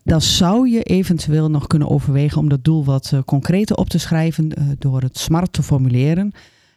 dan 0.02 0.20
zou 0.20 0.68
je 0.68 0.82
eventueel 0.82 1.50
nog 1.50 1.66
kunnen 1.66 1.88
overwegen 1.88 2.38
om 2.38 2.48
dat 2.48 2.64
doel 2.64 2.84
wat 2.84 3.12
concreter 3.24 3.76
op 3.76 3.88
te 3.88 3.98
schrijven 3.98 4.76
door 4.78 5.00
het 5.00 5.18
smart 5.18 5.52
te 5.52 5.62
formuleren. 5.62 6.32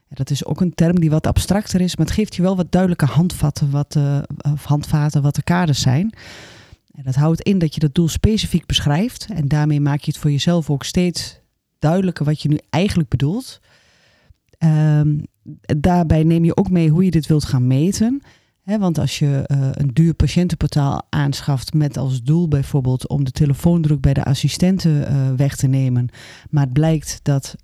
Dat 0.09 0.29
is 0.29 0.45
ook 0.45 0.61
een 0.61 0.73
term 0.73 0.99
die 0.99 1.09
wat 1.09 1.27
abstracter 1.27 1.81
is, 1.81 1.95
maar 1.95 2.05
het 2.05 2.15
geeft 2.15 2.35
je 2.35 2.41
wel 2.41 2.55
wat 2.55 2.71
duidelijke 2.71 3.05
handvatten, 3.05 3.69
wat, 3.69 3.99
of 4.53 4.63
handvaten 4.63 5.21
wat 5.21 5.35
de 5.35 5.43
kaders 5.43 5.81
zijn. 5.81 6.13
En 6.91 7.03
dat 7.03 7.15
houdt 7.15 7.41
in 7.41 7.59
dat 7.59 7.73
je 7.73 7.79
dat 7.79 7.95
doel 7.95 8.07
specifiek 8.07 8.65
beschrijft 8.65 9.27
en 9.33 9.47
daarmee 9.47 9.81
maak 9.81 9.99
je 9.99 10.11
het 10.11 10.19
voor 10.19 10.31
jezelf 10.31 10.69
ook 10.69 10.83
steeds 10.83 11.39
duidelijker 11.79 12.25
wat 12.25 12.41
je 12.41 12.49
nu 12.49 12.59
eigenlijk 12.69 13.09
bedoelt. 13.09 13.59
Um, 14.59 15.23
daarbij 15.77 16.23
neem 16.23 16.43
je 16.43 16.57
ook 16.57 16.69
mee 16.69 16.89
hoe 16.89 17.03
je 17.03 17.11
dit 17.11 17.27
wilt 17.27 17.45
gaan 17.45 17.67
meten. 17.67 18.21
Want 18.63 18.97
als 18.97 19.19
je 19.19 19.43
uh, 19.47 19.69
een 19.71 19.93
duur 19.93 20.13
patiëntenportaal 20.13 21.01
aanschaft 21.09 21.73
met 21.73 21.97
als 21.97 22.23
doel 22.23 22.47
bijvoorbeeld 22.47 23.07
om 23.07 23.23
de 23.23 23.31
telefoondruk 23.31 24.01
bij 24.01 24.13
de 24.13 24.23
assistenten 24.23 25.11
uh, 25.11 25.31
weg 25.35 25.55
te 25.55 25.67
nemen, 25.67 26.09
maar 26.49 26.63
het 26.63 26.73
blijkt 26.73 27.19
dat 27.23 27.55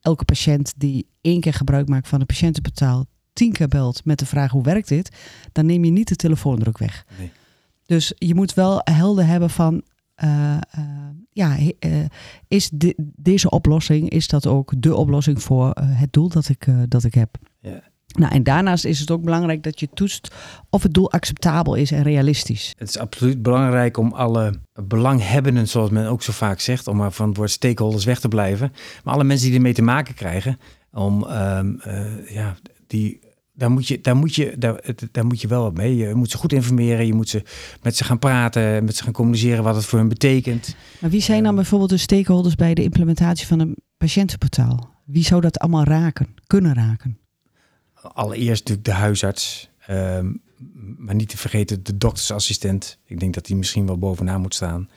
elke 0.00 0.24
patiënt 0.24 0.72
die 0.76 1.06
één 1.20 1.40
keer 1.40 1.54
gebruik 1.54 1.88
maakt 1.88 2.08
van 2.08 2.20
een 2.20 2.26
patiëntenportaal 2.26 3.06
tien 3.32 3.52
keer 3.52 3.68
belt 3.68 4.04
met 4.04 4.18
de 4.18 4.26
vraag 4.26 4.50
hoe 4.50 4.62
werkt 4.62 4.88
dit, 4.88 5.16
dan 5.52 5.66
neem 5.66 5.84
je 5.84 5.90
niet 5.90 6.08
de 6.08 6.16
telefoondruk 6.16 6.78
weg. 6.78 7.06
Nee. 7.18 7.30
Dus 7.86 8.12
je 8.16 8.34
moet 8.34 8.54
wel 8.54 8.80
helder 8.84 9.26
hebben 9.26 9.50
van 9.50 9.82
uh, 10.24 10.56
uh, 10.78 10.84
ja, 11.32 11.58
uh, 11.58 12.04
is 12.48 12.70
de, 12.72 12.94
deze 13.16 13.50
oplossing, 13.50 14.10
is 14.10 14.28
dat 14.28 14.46
ook 14.46 14.72
de 14.82 14.96
oplossing 14.96 15.42
voor 15.42 15.70
het 15.80 16.12
doel 16.12 16.28
dat 16.28 16.48
ik, 16.48 16.66
dat 16.88 17.04
ik 17.04 17.14
heb? 17.14 17.38
Ja. 17.60 17.82
Nou, 18.20 18.32
en 18.32 18.42
daarnaast 18.42 18.84
is 18.84 19.00
het 19.00 19.10
ook 19.10 19.22
belangrijk 19.22 19.62
dat 19.62 19.80
je 19.80 19.88
toetst 19.94 20.34
of 20.70 20.82
het 20.82 20.94
doel 20.94 21.10
acceptabel 21.10 21.74
is 21.74 21.90
en 21.90 22.02
realistisch. 22.02 22.74
Het 22.78 22.88
is 22.88 22.98
absoluut 22.98 23.42
belangrijk 23.42 23.96
om 23.96 24.12
alle 24.12 24.54
belanghebbenden, 24.72 25.68
zoals 25.68 25.90
men 25.90 26.06
ook 26.06 26.22
zo 26.22 26.32
vaak 26.32 26.60
zegt, 26.60 26.86
om 26.86 26.96
maar 26.96 27.12
van 27.12 27.28
het 27.28 27.36
woord 27.36 27.50
stakeholders 27.50 28.04
weg 28.04 28.20
te 28.20 28.28
blijven, 28.28 28.72
maar 29.04 29.14
alle 29.14 29.24
mensen 29.24 29.46
die 29.46 29.56
ermee 29.56 29.74
te 29.74 29.82
maken 29.82 30.14
krijgen, 30.14 30.58
om 30.92 31.24
um, 31.24 31.80
ja, 32.28 32.56
die 32.86 33.20
daar 33.54 33.70
moet 33.70 33.88
je, 33.88 34.00
daar 34.00 34.16
moet 34.16 34.34
je, 34.34 34.54
daar, 34.58 34.80
daar 35.10 35.26
moet 35.26 35.40
je 35.40 35.48
wel 35.48 35.62
wat 35.62 35.74
mee. 35.74 35.96
Je 35.96 36.14
moet 36.14 36.30
ze 36.30 36.36
goed 36.36 36.52
informeren. 36.52 37.06
Je 37.06 37.14
moet 37.14 37.28
ze 37.28 37.42
met 37.82 37.96
ze 37.96 38.04
gaan 38.04 38.18
praten, 38.18 38.84
met 38.84 38.96
ze 38.96 39.02
gaan 39.02 39.12
communiceren 39.12 39.64
wat 39.64 39.74
het 39.76 39.84
voor 39.84 39.98
hen 39.98 40.08
betekent. 40.08 40.76
Maar 41.00 41.10
wie 41.10 41.20
zijn 41.20 41.42
dan 41.42 41.54
bijvoorbeeld 41.54 41.90
de 41.90 41.96
stakeholders 41.96 42.54
bij 42.54 42.74
de 42.74 42.82
implementatie 42.82 43.46
van 43.46 43.60
een 43.60 43.76
patiëntenportaal? 43.96 44.90
Wie 45.04 45.24
zou 45.24 45.40
dat 45.40 45.58
allemaal 45.58 45.84
raken, 45.84 46.26
kunnen 46.46 46.74
raken? 46.74 47.19
Allereerst 48.02 48.68
natuurlijk 48.68 48.86
de 48.86 48.92
huisarts. 48.92 49.70
Um, 49.90 50.42
maar 50.96 51.14
niet 51.14 51.28
te 51.28 51.36
vergeten 51.36 51.82
de 51.82 51.96
doktersassistent. 51.96 52.98
Ik 53.04 53.20
denk 53.20 53.34
dat 53.34 53.46
die 53.46 53.56
misschien 53.56 53.86
wel 53.86 53.98
bovenaan 53.98 54.40
moet 54.40 54.54
staan. 54.54 54.90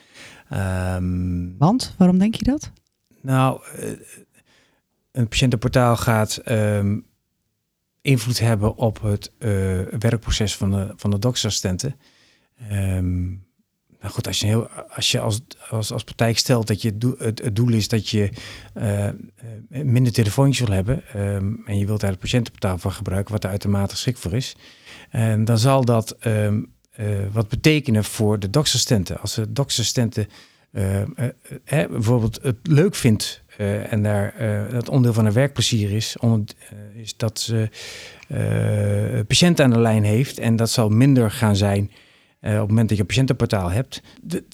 Um, 0.97 1.57
Want, 1.57 1.95
waarom 1.97 2.17
denk 2.17 2.35
je 2.35 2.43
dat? 2.43 2.71
Nou, 3.21 3.61
een 5.11 5.27
patiëntenportaal 5.27 5.97
gaat... 5.97 6.41
Um, 6.45 7.05
invloed 8.01 8.39
hebben 8.39 8.75
op 8.75 9.01
het 9.01 9.31
uh, 9.39 9.81
werkproces 9.99 10.55
van 10.55 10.71
de, 10.71 10.93
van 10.95 11.11
de 11.11 11.19
doktersassistenten. 11.19 11.95
Um, 12.71 13.45
Nou 14.03 14.15
goed, 14.15 14.27
als 14.27 14.39
je, 14.39 14.45
heel, 14.45 14.67
als, 14.69 15.11
je 15.11 15.19
als, 15.19 15.41
als, 15.69 16.03
praktijk 16.03 16.37
stelt 16.37 16.67
dat 16.67 16.81
je 16.81 16.93
het, 17.17 17.43
het 17.43 17.55
doel 17.55 17.69
is 17.69 17.87
dat 17.87 18.09
je 18.09 18.29
uh, 18.77 19.09
minder 19.83 20.13
telefoontjes 20.13 20.67
wil 20.67 20.75
hebben 20.75 21.03
um, 21.15 21.61
en 21.65 21.77
je 21.77 21.85
wilt 21.85 21.99
daar 21.99 22.09
het 22.09 22.19
patiëntenportaal 22.19 22.77
van 22.77 22.91
gebruiken, 22.91 23.31
wat 23.31 23.41
daar 23.41 23.51
uitermate 23.51 23.93
geschikt 23.93 24.19
voor 24.19 24.33
is, 24.33 24.55
um, 25.15 25.45
dan 25.45 25.57
zal 25.57 25.85
dat 25.85 26.15
um, 26.25 26.71
uh, 26.99 27.07
wat 27.31 27.47
betekenen 27.47 28.03
voor 28.03 28.39
de 28.39 28.49
doksassistenten. 28.49 29.19
Als 29.19 29.33
de 29.33 29.51
doksassistenten 29.51 30.27
bijvoorbeeld 31.69 32.39
het 32.41 32.57
leuk 32.63 32.95
vindt 32.95 33.43
en 33.89 34.03
daar 34.03 34.33
dat 34.71 34.89
onderdeel 34.89 35.13
van 35.13 35.23
haar 35.23 35.33
werkplezier 35.33 35.91
is, 35.91 36.15
is 36.93 37.17
dat 37.17 37.39
ze 37.39 37.69
patiënten 39.27 39.65
aan 39.65 39.71
de 39.71 39.79
lijn 39.79 40.03
heeft 40.03 40.39
en 40.39 40.55
dat 40.55 40.69
zal 40.69 40.89
minder 40.89 41.31
gaan 41.31 41.55
zijn 41.55 41.91
uh, 42.43 42.53
op 42.53 42.59
het 42.59 42.67
moment 42.67 42.87
dat 42.87 42.97
je 42.97 43.03
een 43.03 43.09
patiëntenportaal 43.09 43.71
hebt, 43.71 44.01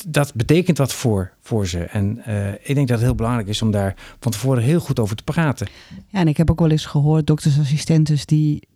dat 0.08 0.34
betekent 0.36 0.77
wat 0.77 0.93
voor, 0.93 1.34
voor 1.39 1.67
ze. 1.67 1.84
En 1.84 2.22
uh, 2.27 2.51
ik 2.51 2.75
denk 2.75 2.88
dat 2.88 2.98
het 2.98 3.05
heel 3.05 3.15
belangrijk 3.15 3.48
is 3.48 3.62
om 3.62 3.72
daar 3.72 3.96
van 4.19 4.31
tevoren 4.31 4.63
heel 4.63 4.79
goed 4.79 5.00
over 5.00 5.15
te 5.15 5.24
praten. 5.24 5.67
Ja, 6.08 6.19
en 6.19 6.27
ik 6.27 6.38
heb 6.38 6.51
ook 6.51 6.60
wel 6.60 6.69
eens 6.69 6.86
gehoord 6.86 7.27
doktersassistenten 7.27 8.17
die 8.25 8.67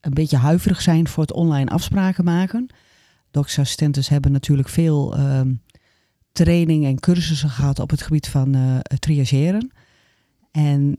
een 0.00 0.14
beetje 0.14 0.36
huiverig 0.36 0.82
zijn 0.82 1.08
voor 1.08 1.22
het 1.22 1.32
online 1.32 1.70
afspraken 1.70 2.24
maken. 2.24 2.66
Doktersassistenten 3.30 4.02
hebben 4.06 4.32
natuurlijk 4.32 4.68
veel 4.68 5.18
uh, 5.18 5.40
training 6.32 6.84
en 6.84 7.00
cursussen 7.00 7.50
gehad 7.50 7.78
op 7.78 7.90
het 7.90 8.02
gebied 8.02 8.28
van 8.28 8.56
uh, 8.56 8.78
triageren. 8.78 9.70
En 10.50 10.98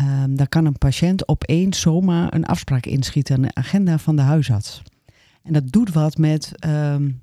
um, 0.00 0.36
daar 0.36 0.48
kan 0.48 0.64
een 0.64 0.78
patiënt 0.78 1.28
opeens 1.28 1.80
zomaar 1.80 2.34
een 2.34 2.46
afspraak 2.46 2.86
inschieten 2.86 3.34
aan 3.36 3.42
de 3.42 3.54
agenda 3.54 3.98
van 3.98 4.16
de 4.16 4.22
huisarts. 4.22 4.82
En 5.46 5.52
dat 5.52 5.72
doet 5.72 5.92
wat 5.92 6.18
met, 6.18 6.52
um, 6.66 7.22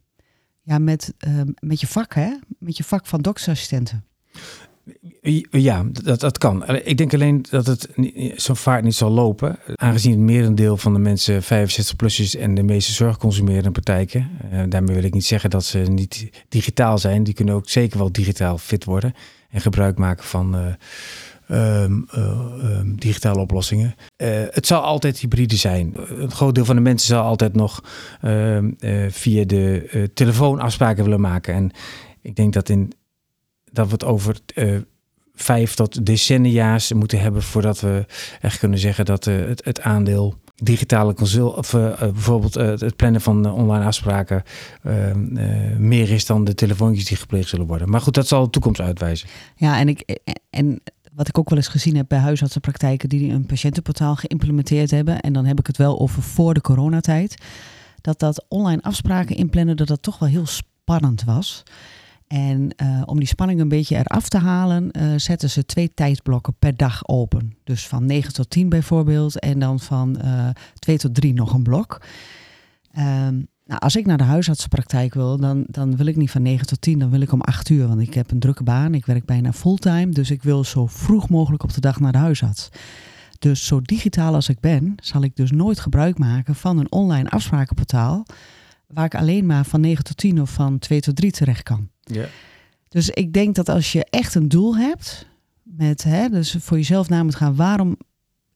ja, 0.61 0.77
met, 0.77 1.13
um, 1.27 1.53
met 1.59 1.79
je 1.79 1.87
vak, 1.87 2.13
hè? 2.13 2.35
Met 2.59 2.77
je 2.77 2.83
vak 2.83 3.05
van 3.05 3.21
doktersassistenten. 3.21 4.05
Ja, 5.49 5.85
dat, 5.91 6.19
dat 6.19 6.37
kan. 6.37 6.67
Ik 6.67 6.97
denk 6.97 7.13
alleen 7.13 7.45
dat 7.49 7.65
het 7.65 7.89
zo 8.35 8.53
vaart 8.53 8.83
niet 8.83 8.95
zal 8.95 9.11
lopen. 9.11 9.59
Aangezien 9.75 10.11
het 10.11 10.19
merendeel 10.19 10.77
van 10.77 10.93
de 10.93 10.99
mensen 10.99 11.43
65 11.43 11.95
plus 11.95 12.19
is 12.19 12.35
en 12.35 12.55
de 12.55 12.63
meeste 12.63 12.91
zorgconsumerende 12.91 13.71
praktijken. 13.71 14.29
Uh, 14.53 14.63
daarmee 14.69 14.95
wil 14.95 15.03
ik 15.03 15.13
niet 15.13 15.25
zeggen 15.25 15.49
dat 15.49 15.63
ze 15.63 15.77
niet 15.77 16.29
digitaal 16.49 16.97
zijn. 16.97 17.23
Die 17.23 17.33
kunnen 17.33 17.55
ook 17.55 17.69
zeker 17.69 17.97
wel 17.97 18.11
digitaal 18.11 18.57
fit 18.57 18.83
worden. 18.83 19.13
En 19.49 19.61
gebruik 19.61 19.97
maken 19.97 20.23
van 20.23 20.55
uh, 20.55 20.65
um, 21.51 22.05
uh, 22.15 22.79
digitale 22.85 23.39
oplossingen. 23.39 23.95
Uh, 24.17 24.27
het 24.49 24.67
zal 24.67 24.81
altijd 24.81 25.19
hybride 25.19 25.55
zijn. 25.55 25.93
Een 26.09 26.31
groot 26.31 26.55
deel 26.55 26.65
van 26.65 26.75
de 26.75 26.81
mensen 26.81 27.07
zal 27.07 27.23
altijd 27.23 27.55
nog 27.55 27.83
ehm, 28.21 28.71
via 29.09 29.45
de 29.45 30.09
telefoon 30.13 30.59
afspraken 30.59 31.03
willen 31.03 31.21
maken. 31.21 31.53
En 31.53 31.71
ik 32.21 32.35
denk 32.35 32.53
dat, 32.53 32.69
in, 32.69 32.91
dat 33.71 33.85
we 33.85 33.91
het 33.91 34.03
over 34.03 34.35
vijf 35.33 35.73
tot 35.73 36.05
decennia's 36.05 36.93
moeten 36.93 37.19
hebben 37.19 37.43
voordat 37.43 37.79
we 37.79 38.05
echt 38.41 38.59
kunnen 38.59 38.79
zeggen 38.79 39.05
dat 39.05 39.25
het, 39.25 39.65
het 39.65 39.81
aandeel 39.81 40.41
digitale 40.55 41.13
consult, 41.13 41.57
of 41.57 41.71
bijvoorbeeld 41.99 42.53
het 42.53 42.95
plannen 42.95 43.21
van 43.21 43.51
online 43.51 43.85
afspraken 43.85 44.43
ehm, 44.83 45.87
meer 45.87 46.09
is 46.09 46.25
dan 46.25 46.43
de 46.43 46.53
telefoontjes 46.53 47.05
die 47.05 47.17
gepleegd 47.17 47.49
zullen 47.49 47.67
worden. 47.67 47.89
Maar 47.89 48.01
goed, 48.01 48.13
dat 48.13 48.27
zal 48.27 48.43
de 48.43 48.49
toekomst 48.49 48.81
uitwijzen. 48.81 49.27
Ja, 49.55 49.79
en 49.79 49.89
ik 49.89 50.19
en 50.49 50.81
wat 51.15 51.27
ik 51.27 51.37
ook 51.37 51.49
wel 51.49 51.57
eens 51.57 51.67
gezien 51.67 51.95
heb 51.95 52.05
bij 52.07 52.19
huisartsenpraktijken 52.19 53.09
die 53.09 53.31
een 53.31 53.45
patiëntenportaal 53.45 54.15
geïmplementeerd 54.15 54.91
hebben, 54.91 55.19
en 55.19 55.33
dan 55.33 55.45
heb 55.45 55.59
ik 55.59 55.67
het 55.67 55.77
wel 55.77 55.99
over 55.99 56.21
voor 56.21 56.53
de 56.53 56.61
coronatijd, 56.61 57.43
dat 58.01 58.19
dat 58.19 58.45
online 58.47 58.81
afspraken 58.81 59.35
inplannen, 59.35 59.77
dat 59.77 59.87
dat 59.87 60.01
toch 60.01 60.19
wel 60.19 60.29
heel 60.29 60.45
spannend 60.45 61.23
was. 61.23 61.63
En 62.27 62.73
uh, 62.83 63.01
om 63.05 63.17
die 63.17 63.27
spanning 63.27 63.59
een 63.59 63.67
beetje 63.67 63.97
eraf 63.97 64.29
te 64.29 64.37
halen, 64.37 64.89
uh, 64.91 65.13
zetten 65.17 65.49
ze 65.49 65.65
twee 65.65 65.93
tijdblokken 65.93 66.55
per 66.59 66.77
dag 66.77 67.07
open. 67.07 67.57
Dus 67.63 67.87
van 67.87 68.05
9 68.05 68.33
tot 68.33 68.49
10 68.49 68.69
bijvoorbeeld 68.69 69.39
en 69.39 69.59
dan 69.59 69.79
van 69.79 70.17
uh, 70.23 70.47
eh, 70.47 70.55
2 70.79 70.97
tot 70.97 71.15
3 71.15 71.33
nog 71.33 71.53
een 71.53 71.63
blok. 71.63 72.01
Um, 72.97 73.47
nou, 73.65 73.79
als 73.79 73.95
ik 73.95 74.05
naar 74.05 74.17
de 74.17 74.23
huisartsenpraktijk 74.23 75.13
wil, 75.13 75.37
dan, 75.37 75.65
dan 75.67 75.95
wil 75.95 76.05
ik 76.05 76.15
niet 76.15 76.31
van 76.31 76.41
9 76.41 76.67
tot 76.67 76.81
10, 76.81 76.99
dan 76.99 77.09
wil 77.09 77.21
ik 77.21 77.31
om 77.31 77.41
8 77.41 77.69
uur. 77.69 77.87
Want 77.87 78.01
ik 78.01 78.13
heb 78.13 78.31
een 78.31 78.39
drukke 78.39 78.63
baan, 78.63 78.93
ik 78.93 79.05
werk 79.05 79.25
bijna 79.25 79.53
fulltime. 79.53 80.09
Dus 80.09 80.31
ik 80.31 80.43
wil 80.43 80.63
zo 80.63 80.87
vroeg 80.87 81.29
mogelijk 81.29 81.63
op 81.63 81.73
de 81.73 81.81
dag 81.81 81.99
naar 81.99 82.11
de 82.11 82.17
huisarts. 82.17 82.69
Dus 83.39 83.65
zo 83.65 83.81
digitaal 83.81 84.33
als 84.33 84.49
ik 84.49 84.59
ben, 84.59 84.95
zal 85.01 85.23
ik 85.23 85.35
dus 85.35 85.51
nooit 85.51 85.79
gebruik 85.79 86.17
maken 86.17 86.55
van 86.55 86.77
een 86.77 86.91
online 86.91 87.29
afsprakenportaal. 87.29 88.25
Waar 88.87 89.05
ik 89.05 89.15
alleen 89.15 89.45
maar 89.45 89.65
van 89.65 89.81
9 89.81 90.03
tot 90.03 90.17
10 90.17 90.41
of 90.41 90.49
van 90.49 90.79
2 90.79 91.01
tot 91.01 91.15
3 91.15 91.31
terecht 91.31 91.63
kan. 91.63 91.89
Ja. 92.01 92.25
Dus 92.89 93.09
ik 93.09 93.33
denk 93.33 93.55
dat 93.55 93.69
als 93.69 93.91
je 93.91 94.05
echt 94.09 94.35
een 94.35 94.47
doel 94.47 94.77
hebt, 94.77 95.27
met, 95.63 96.03
hè, 96.03 96.29
dus 96.29 96.55
voor 96.59 96.77
jezelf 96.77 97.09
na 97.09 97.23
moet 97.23 97.35
gaan, 97.35 97.55
waarom 97.55 97.97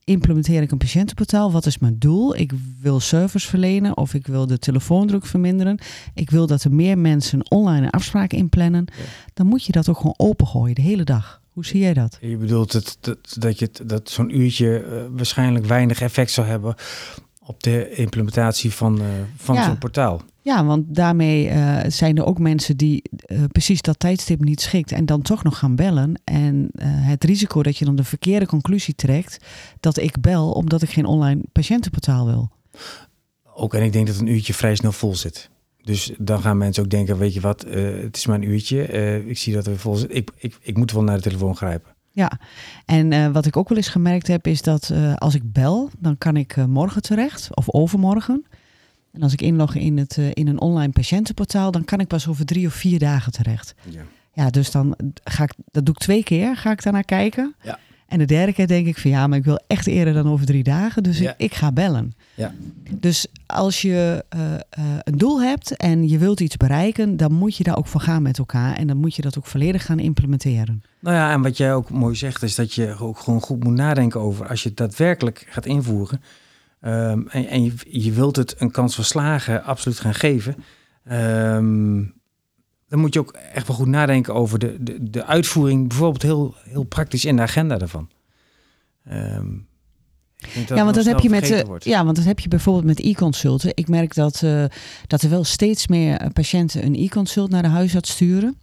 implementeer 0.07 0.61
ik 0.61 0.71
een 0.71 0.77
patiëntenportaal? 0.77 1.51
Wat 1.51 1.65
is 1.65 1.77
mijn 1.77 1.99
doel? 1.99 2.35
Ik 2.35 2.51
wil 2.81 2.99
service 2.99 3.47
verlenen 3.47 3.97
of 3.97 4.13
ik 4.13 4.27
wil 4.27 4.47
de 4.47 4.59
telefoondruk 4.59 5.25
verminderen. 5.25 5.79
Ik 6.13 6.29
wil 6.29 6.47
dat 6.47 6.63
er 6.63 6.73
meer 6.73 6.97
mensen 6.97 7.51
online 7.51 7.89
afspraken 7.89 8.37
inplannen. 8.37 8.85
Dan 9.33 9.45
moet 9.45 9.65
je 9.65 9.71
dat 9.71 9.89
ook 9.89 9.97
gewoon 9.97 10.13
opengooien 10.17 10.75
de 10.75 10.81
hele 10.81 11.03
dag. 11.03 11.41
Hoe 11.51 11.65
zie 11.65 11.79
jij 11.79 11.93
dat? 11.93 12.17
Je 12.21 12.37
bedoelt 12.37 12.73
het, 12.73 12.97
dat, 12.99 13.35
dat, 13.39 13.59
je, 13.59 13.69
dat 13.85 14.09
zo'n 14.09 14.37
uurtje 14.39 14.85
uh, 14.85 15.17
waarschijnlijk 15.17 15.65
weinig 15.65 16.01
effect 16.01 16.31
zou 16.31 16.47
hebben 16.47 16.75
op 17.43 17.63
de 17.63 17.89
implementatie 17.89 18.71
van, 18.73 19.01
uh, 19.01 19.07
van 19.35 19.55
ja. 19.55 19.63
zo'n 19.63 19.77
portaal. 19.77 20.21
Ja, 20.47 20.65
want 20.65 20.95
daarmee 20.95 21.49
uh, 21.49 21.79
zijn 21.87 22.17
er 22.17 22.25
ook 22.25 22.39
mensen 22.39 22.77
die 22.77 23.01
uh, 23.27 23.43
precies 23.51 23.81
dat 23.81 23.99
tijdstip 23.99 24.43
niet 24.43 24.61
schikt 24.61 24.91
en 24.91 25.05
dan 25.05 25.21
toch 25.21 25.43
nog 25.43 25.57
gaan 25.57 25.75
bellen. 25.75 26.21
En 26.23 26.55
uh, 26.55 26.85
het 26.85 27.23
risico 27.23 27.63
dat 27.63 27.77
je 27.77 27.85
dan 27.85 27.95
de 27.95 28.03
verkeerde 28.03 28.45
conclusie 28.45 28.95
trekt 28.95 29.45
dat 29.79 29.97
ik 29.97 30.21
bel 30.21 30.51
omdat 30.51 30.81
ik 30.81 30.89
geen 30.89 31.05
online 31.05 31.41
patiëntenportaal 31.51 32.25
wil. 32.25 32.49
Ook 33.53 33.73
en 33.73 33.83
ik 33.83 33.93
denk 33.93 34.07
dat 34.07 34.19
een 34.19 34.27
uurtje 34.27 34.53
vrij 34.53 34.75
snel 34.75 34.91
vol 34.91 35.15
zit. 35.15 35.49
Dus 35.81 36.11
dan 36.17 36.41
gaan 36.41 36.57
mensen 36.57 36.83
ook 36.83 36.89
denken, 36.89 37.17
weet 37.17 37.33
je 37.33 37.41
wat, 37.41 37.65
het 37.69 38.17
is 38.17 38.25
maar 38.25 38.35
een 38.35 38.49
uurtje. 38.49 38.87
ik 39.27 39.37
zie 39.37 39.53
dat 39.53 39.65
we 39.65 39.77
vol 39.77 39.95
zit. 39.95 40.15
Ik, 40.15 40.31
ik, 40.37 40.57
ik 40.61 40.77
moet 40.77 40.91
wel 40.91 41.03
naar 41.03 41.15
de 41.15 41.23
telefoon 41.23 41.55
grijpen. 41.55 41.95
Ja, 42.11 42.39
en 42.85 43.11
uh, 43.11 43.27
wat 43.27 43.45
ik 43.45 43.57
ook 43.57 43.69
wel 43.69 43.77
eens 43.77 43.87
gemerkt 43.87 44.27
heb, 44.27 44.47
is 44.47 44.61
dat 44.61 44.89
uh, 44.93 45.15
als 45.15 45.35
ik 45.35 45.51
bel, 45.51 45.89
dan 45.99 46.17
kan 46.17 46.37
ik 46.37 46.55
uh, 46.55 46.65
morgen 46.65 47.01
terecht 47.01 47.55
of 47.55 47.69
overmorgen. 47.69 48.45
En 49.17 49.23
als 49.23 49.33
ik 49.33 49.41
inlog 49.41 49.75
in, 49.75 49.97
het, 49.97 50.17
in 50.33 50.47
een 50.47 50.61
online 50.61 50.91
patiëntenportaal, 50.91 51.71
dan 51.71 51.85
kan 51.85 51.99
ik 51.99 52.07
pas 52.07 52.27
over 52.27 52.45
drie 52.45 52.67
of 52.67 52.73
vier 52.73 52.99
dagen 52.99 53.31
terecht. 53.31 53.73
Ja, 53.89 54.01
ja 54.33 54.49
dus 54.49 54.71
dan 54.71 54.95
ga 55.23 55.43
ik, 55.43 55.53
dat 55.71 55.85
doe 55.85 55.95
ik 55.95 56.01
twee 56.01 56.23
keer, 56.23 56.57
ga 56.57 56.71
ik 56.71 56.83
daarnaar 56.83 57.03
kijken. 57.03 57.55
Ja. 57.61 57.79
En 58.07 58.19
de 58.19 58.25
derde 58.25 58.53
keer 58.53 58.67
denk 58.67 58.87
ik 58.87 58.97
van 58.97 59.11
ja, 59.11 59.27
maar 59.27 59.37
ik 59.37 59.43
wil 59.43 59.59
echt 59.67 59.87
eerder 59.87 60.13
dan 60.13 60.27
over 60.27 60.45
drie 60.45 60.63
dagen, 60.63 61.03
dus 61.03 61.17
ja. 61.19 61.31
ik, 61.31 61.35
ik, 61.37 61.53
ga 61.53 61.71
bellen. 61.71 62.13
Ja. 62.33 62.53
Dus 62.91 63.27
als 63.45 63.81
je 63.81 64.25
uh, 64.35 64.41
uh, 64.41 64.57
een 65.03 65.17
doel 65.17 65.41
hebt 65.41 65.77
en 65.77 66.09
je 66.09 66.17
wilt 66.17 66.39
iets 66.39 66.57
bereiken, 66.57 67.17
dan 67.17 67.33
moet 67.33 67.55
je 67.55 67.63
daar 67.63 67.77
ook 67.77 67.87
voor 67.87 68.01
gaan 68.01 68.21
met 68.21 68.37
elkaar 68.37 68.75
en 68.75 68.87
dan 68.87 68.97
moet 68.97 69.15
je 69.15 69.21
dat 69.21 69.37
ook 69.37 69.45
volledig 69.45 69.85
gaan 69.85 69.99
implementeren. 69.99 70.83
Nou 70.99 71.15
ja, 71.15 71.31
en 71.31 71.41
wat 71.41 71.57
jij 71.57 71.73
ook 71.73 71.89
mooi 71.89 72.15
zegt, 72.15 72.43
is 72.43 72.55
dat 72.55 72.73
je 72.73 72.95
ook 72.99 73.19
gewoon 73.19 73.41
goed 73.41 73.63
moet 73.63 73.75
nadenken 73.75 74.19
over 74.19 74.47
als 74.47 74.63
je 74.63 74.69
het 74.69 74.77
daadwerkelijk 74.77 75.45
gaat 75.49 75.65
invoeren. 75.65 76.21
Um, 76.81 77.27
en, 77.27 77.47
en 77.47 77.63
je, 77.63 77.73
je, 77.89 78.11
wilt 78.11 78.35
het 78.35 78.55
een 78.57 78.71
kans 78.71 78.95
van 78.95 79.03
slagen 79.03 79.63
absoluut 79.63 79.99
gaan 79.99 80.13
geven. 80.13 80.55
Um, 81.11 82.15
dan 82.87 82.99
moet 82.99 83.13
je 83.13 83.19
ook 83.19 83.31
echt 83.53 83.67
wel 83.67 83.75
goed 83.75 83.87
nadenken 83.87 84.33
over 84.33 84.59
de, 84.59 84.77
de, 84.79 85.09
de 85.09 85.25
uitvoering, 85.25 85.87
bijvoorbeeld 85.87 86.21
heel, 86.21 86.55
heel 86.63 86.83
praktisch 86.83 87.25
in 87.25 87.35
de 87.35 87.41
agenda 87.41 87.77
daarvan. 87.77 88.09
Um, 89.11 89.67
ja, 90.67 90.83
want 90.83 90.95
dat 90.95 91.05
heb 91.05 91.19
je 91.19 91.29
met 91.29 91.51
uh, 91.51 91.61
ja, 91.79 92.03
want 92.03 92.15
dat 92.15 92.25
heb 92.25 92.39
je 92.39 92.47
bijvoorbeeld 92.47 92.85
met 92.85 92.99
e-consulten. 92.99 93.71
Ik 93.73 93.87
merk 93.87 94.13
dat, 94.13 94.41
uh, 94.41 94.65
dat 95.07 95.21
er 95.21 95.29
wel 95.29 95.43
steeds 95.43 95.87
meer 95.87 96.31
patiënten 96.33 96.85
een 96.85 96.95
e-consult 96.95 97.49
naar 97.49 97.61
de 97.61 97.67
huisarts 97.67 98.11
sturen. 98.11 98.57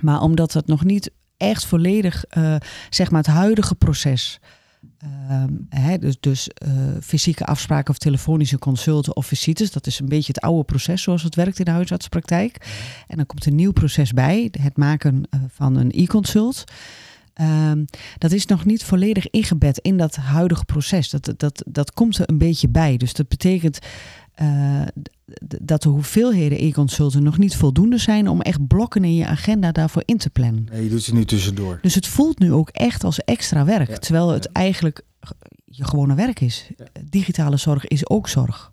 Maar 0.00 0.20
omdat 0.20 0.52
dat 0.52 0.66
nog 0.66 0.84
niet 0.84 1.10
echt 1.36 1.64
volledig, 1.64 2.24
uh, 2.36 2.56
zeg 2.90 3.10
maar, 3.10 3.22
het 3.22 3.30
huidige 3.30 3.74
proces 3.74 4.40
Hè, 5.68 5.98
dus 5.98 6.16
dus 6.20 6.50
uh, 6.66 6.72
fysieke 7.02 7.44
afspraken 7.44 7.90
of 7.90 7.98
telefonische 7.98 8.58
consulten 8.58 9.16
of 9.16 9.26
visites. 9.26 9.70
Dat 9.70 9.86
is 9.86 9.98
een 9.98 10.08
beetje 10.08 10.32
het 10.32 10.42
oude 10.42 10.64
proces 10.64 11.02
zoals 11.02 11.22
het 11.22 11.34
werkt 11.34 11.58
in 11.58 11.64
de 11.64 11.70
huisartspraktijk. 11.70 12.66
En 13.06 13.16
dan 13.16 13.26
komt 13.26 13.46
een 13.46 13.54
nieuw 13.54 13.72
proces 13.72 14.12
bij, 14.12 14.48
het 14.60 14.76
maken 14.76 15.22
uh, 15.30 15.40
van 15.48 15.76
een 15.76 15.90
e-consult. 15.94 16.64
Um, 17.40 17.84
dat 18.18 18.32
is 18.32 18.46
nog 18.46 18.64
niet 18.64 18.84
volledig 18.84 19.30
ingebed 19.30 19.78
in 19.78 19.96
dat 19.96 20.16
huidige 20.16 20.64
proces. 20.64 21.10
Dat, 21.10 21.34
dat, 21.36 21.62
dat 21.66 21.92
komt 21.92 22.18
er 22.18 22.28
een 22.28 22.38
beetje 22.38 22.68
bij. 22.68 22.96
Dus 22.96 23.12
dat 23.12 23.28
betekent 23.28 23.78
uh, 24.42 24.82
dat 25.62 25.82
de 25.82 25.88
hoeveelheden 25.88 26.62
e-consulten 26.62 27.22
nog 27.22 27.38
niet 27.38 27.56
voldoende 27.56 27.98
zijn 27.98 28.28
om 28.28 28.40
echt 28.40 28.66
blokken 28.66 29.04
in 29.04 29.14
je 29.14 29.26
agenda 29.26 29.72
daarvoor 29.72 30.02
in 30.04 30.16
te 30.16 30.30
plannen. 30.30 30.68
Nee, 30.70 30.84
je 30.84 30.90
doet 30.90 31.02
ze 31.02 31.14
nu 31.14 31.24
tussendoor. 31.24 31.78
Dus 31.82 31.94
het 31.94 32.06
voelt 32.06 32.38
nu 32.38 32.52
ook 32.52 32.68
echt 32.68 33.04
als 33.04 33.18
extra 33.18 33.64
werk, 33.64 33.88
ja. 33.88 33.98
terwijl 33.98 34.28
het 34.28 34.44
ja. 34.44 34.50
eigenlijk 34.52 35.02
je 35.64 35.84
gewone 35.84 36.14
werk 36.14 36.40
is. 36.40 36.70
Ja. 36.76 36.84
Digitale 37.04 37.56
zorg 37.56 37.86
is 37.86 38.08
ook 38.08 38.28
zorg. 38.28 38.70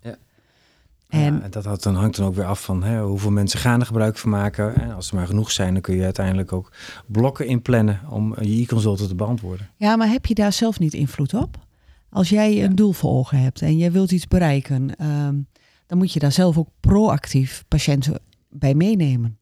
En 1.08 1.40
ja, 1.52 1.60
dat, 1.60 1.82
dan 1.82 1.94
hangt 1.94 2.16
dan 2.16 2.26
ook 2.26 2.34
weer 2.34 2.44
af 2.44 2.62
van 2.62 2.82
hè, 2.82 3.02
hoeveel 3.02 3.30
mensen 3.30 3.58
gaan 3.58 3.80
er 3.80 3.86
gebruik 3.86 4.18
van 4.18 4.30
maken. 4.30 4.74
En 4.74 4.94
als 4.94 5.08
er 5.08 5.16
maar 5.16 5.26
genoeg 5.26 5.50
zijn, 5.50 5.72
dan 5.72 5.82
kun 5.82 5.96
je 5.96 6.04
uiteindelijk 6.04 6.52
ook 6.52 6.72
blokken 7.06 7.46
inplannen 7.46 8.00
om 8.08 8.34
je 8.40 8.62
e-consulten 8.62 9.08
te 9.08 9.14
beantwoorden. 9.14 9.68
Ja, 9.76 9.96
maar 9.96 10.08
heb 10.08 10.26
je 10.26 10.34
daar 10.34 10.52
zelf 10.52 10.78
niet 10.78 10.94
invloed 10.94 11.34
op? 11.34 11.66
Als 12.10 12.28
jij 12.28 12.64
een 12.64 12.74
doel 12.74 12.92
voor 12.92 13.10
ogen 13.10 13.40
hebt 13.40 13.62
en 13.62 13.78
jij 13.78 13.92
wilt 13.92 14.12
iets 14.12 14.28
bereiken, 14.28 14.96
ehm, 14.96 15.36
dan 15.86 15.98
moet 15.98 16.12
je 16.12 16.18
daar 16.18 16.32
zelf 16.32 16.58
ook 16.58 16.68
proactief 16.80 17.64
patiënten 17.68 18.20
bij 18.50 18.74
meenemen. 18.74 19.38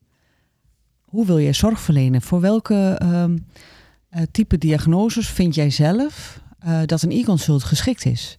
Hoe 1.05 1.27
wil 1.27 1.41
jij 1.41 1.53
zorg 1.53 1.81
verlenen? 1.81 2.23
Voor 2.23 2.41
welke 2.41 3.01
um, 3.03 3.47
type 4.31 4.59
diagnoses 4.59 5.29
vind 5.29 5.55
jij 5.55 5.71
zelf 5.71 6.41
uh, 6.67 6.81
dat 6.87 7.03
een 7.03 7.11
e-consult 7.11 7.65
geschikt 7.65 8.05
is? 8.05 8.35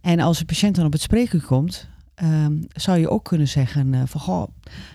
En 0.00 0.20
als 0.20 0.40
een 0.40 0.46
patiënt 0.46 0.76
dan 0.76 0.86
op 0.86 0.92
het 0.92 1.00
spreken 1.00 1.42
komt, 1.42 1.88
um, 2.22 2.66
zou 2.68 2.98
je 2.98 3.08
ook 3.08 3.24
kunnen 3.24 3.48
zeggen 3.48 3.92
uh, 3.92 4.02
van 4.06 4.20
goh, 4.20 4.48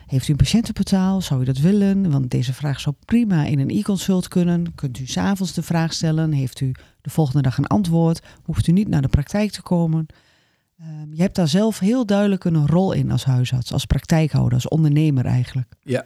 heeft 0.06 0.28
u 0.28 0.32
een 0.32 0.38
patiëntenportaal? 0.38 1.22
Zou 1.22 1.42
u 1.42 1.44
dat 1.44 1.58
willen? 1.58 2.12
Want 2.12 2.32
deze 2.32 2.54
vraag 2.54 2.80
zou 2.80 2.96
prima 3.06 3.46
in 3.46 3.60
een 3.60 3.70
e-consult 3.70 4.28
kunnen. 4.28 4.76
Kunt 4.76 5.00
u 5.00 5.06
s'avonds 5.06 5.54
de 5.54 5.64
vraag 5.64 5.94
stellen? 5.94 6.32
Heeft 6.32 6.60
u 6.60 6.72
de 7.02 7.10
volgende 7.10 7.42
dag 7.42 7.58
een 7.58 7.68
antwoord? 7.68 8.22
Hoeft 8.44 8.68
u 8.68 8.72
niet 8.72 8.88
naar 8.88 9.02
de 9.02 9.08
praktijk 9.08 9.52
te 9.52 9.62
komen? 9.62 10.06
Um, 10.82 11.14
je 11.14 11.22
hebt 11.22 11.36
daar 11.36 11.48
zelf 11.48 11.80
heel 11.80 12.06
duidelijk 12.06 12.44
een 12.44 12.68
rol 12.68 12.92
in 12.92 13.12
als 13.12 13.26
huisarts, 13.26 13.74
als 13.74 13.86
praktijkhouder, 13.86 14.54
als 14.54 14.68
ondernemer 14.68 15.26
eigenlijk. 15.26 15.74
Ja, 15.82 16.06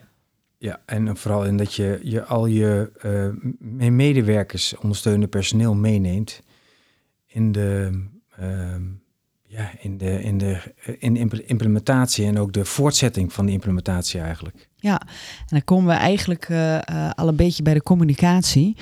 ja, 0.57 0.81
en 0.85 1.17
vooral 1.17 1.45
in 1.45 1.57
dat 1.57 1.73
je, 1.73 1.99
je 2.03 2.25
al 2.25 2.45
je 2.45 2.91
uh, 3.05 3.89
medewerkers, 3.91 4.77
ondersteunende 4.77 5.27
personeel 5.27 5.75
meeneemt 5.75 6.41
in 7.25 7.51
de, 7.51 8.01
uh, 8.39 8.75
ja, 9.55 9.71
in 9.79 9.97
de, 9.97 10.23
in 10.23 10.37
de 10.37 10.57
in 10.99 11.31
implementatie 11.47 12.25
en 12.25 12.37
ook 12.37 12.53
de 12.53 12.65
voortzetting 12.65 13.33
van 13.33 13.45
de 13.45 13.51
implementatie 13.51 14.19
eigenlijk. 14.19 14.69
Ja, 14.75 15.01
en 15.39 15.45
dan 15.47 15.63
komen 15.63 15.87
we 15.87 15.99
eigenlijk 15.99 16.49
uh, 16.49 16.79
al 17.15 17.27
een 17.27 17.35
beetje 17.35 17.63
bij 17.63 17.73
de 17.73 17.83
communicatie. 17.83 18.77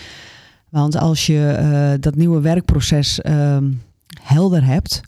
Want 0.70 0.96
als 0.96 1.26
je 1.26 1.98
dat 2.00 2.16
nieuwe 2.16 2.42
werkproces 2.42 3.20
helder 4.22 4.66
hebt 4.66 5.02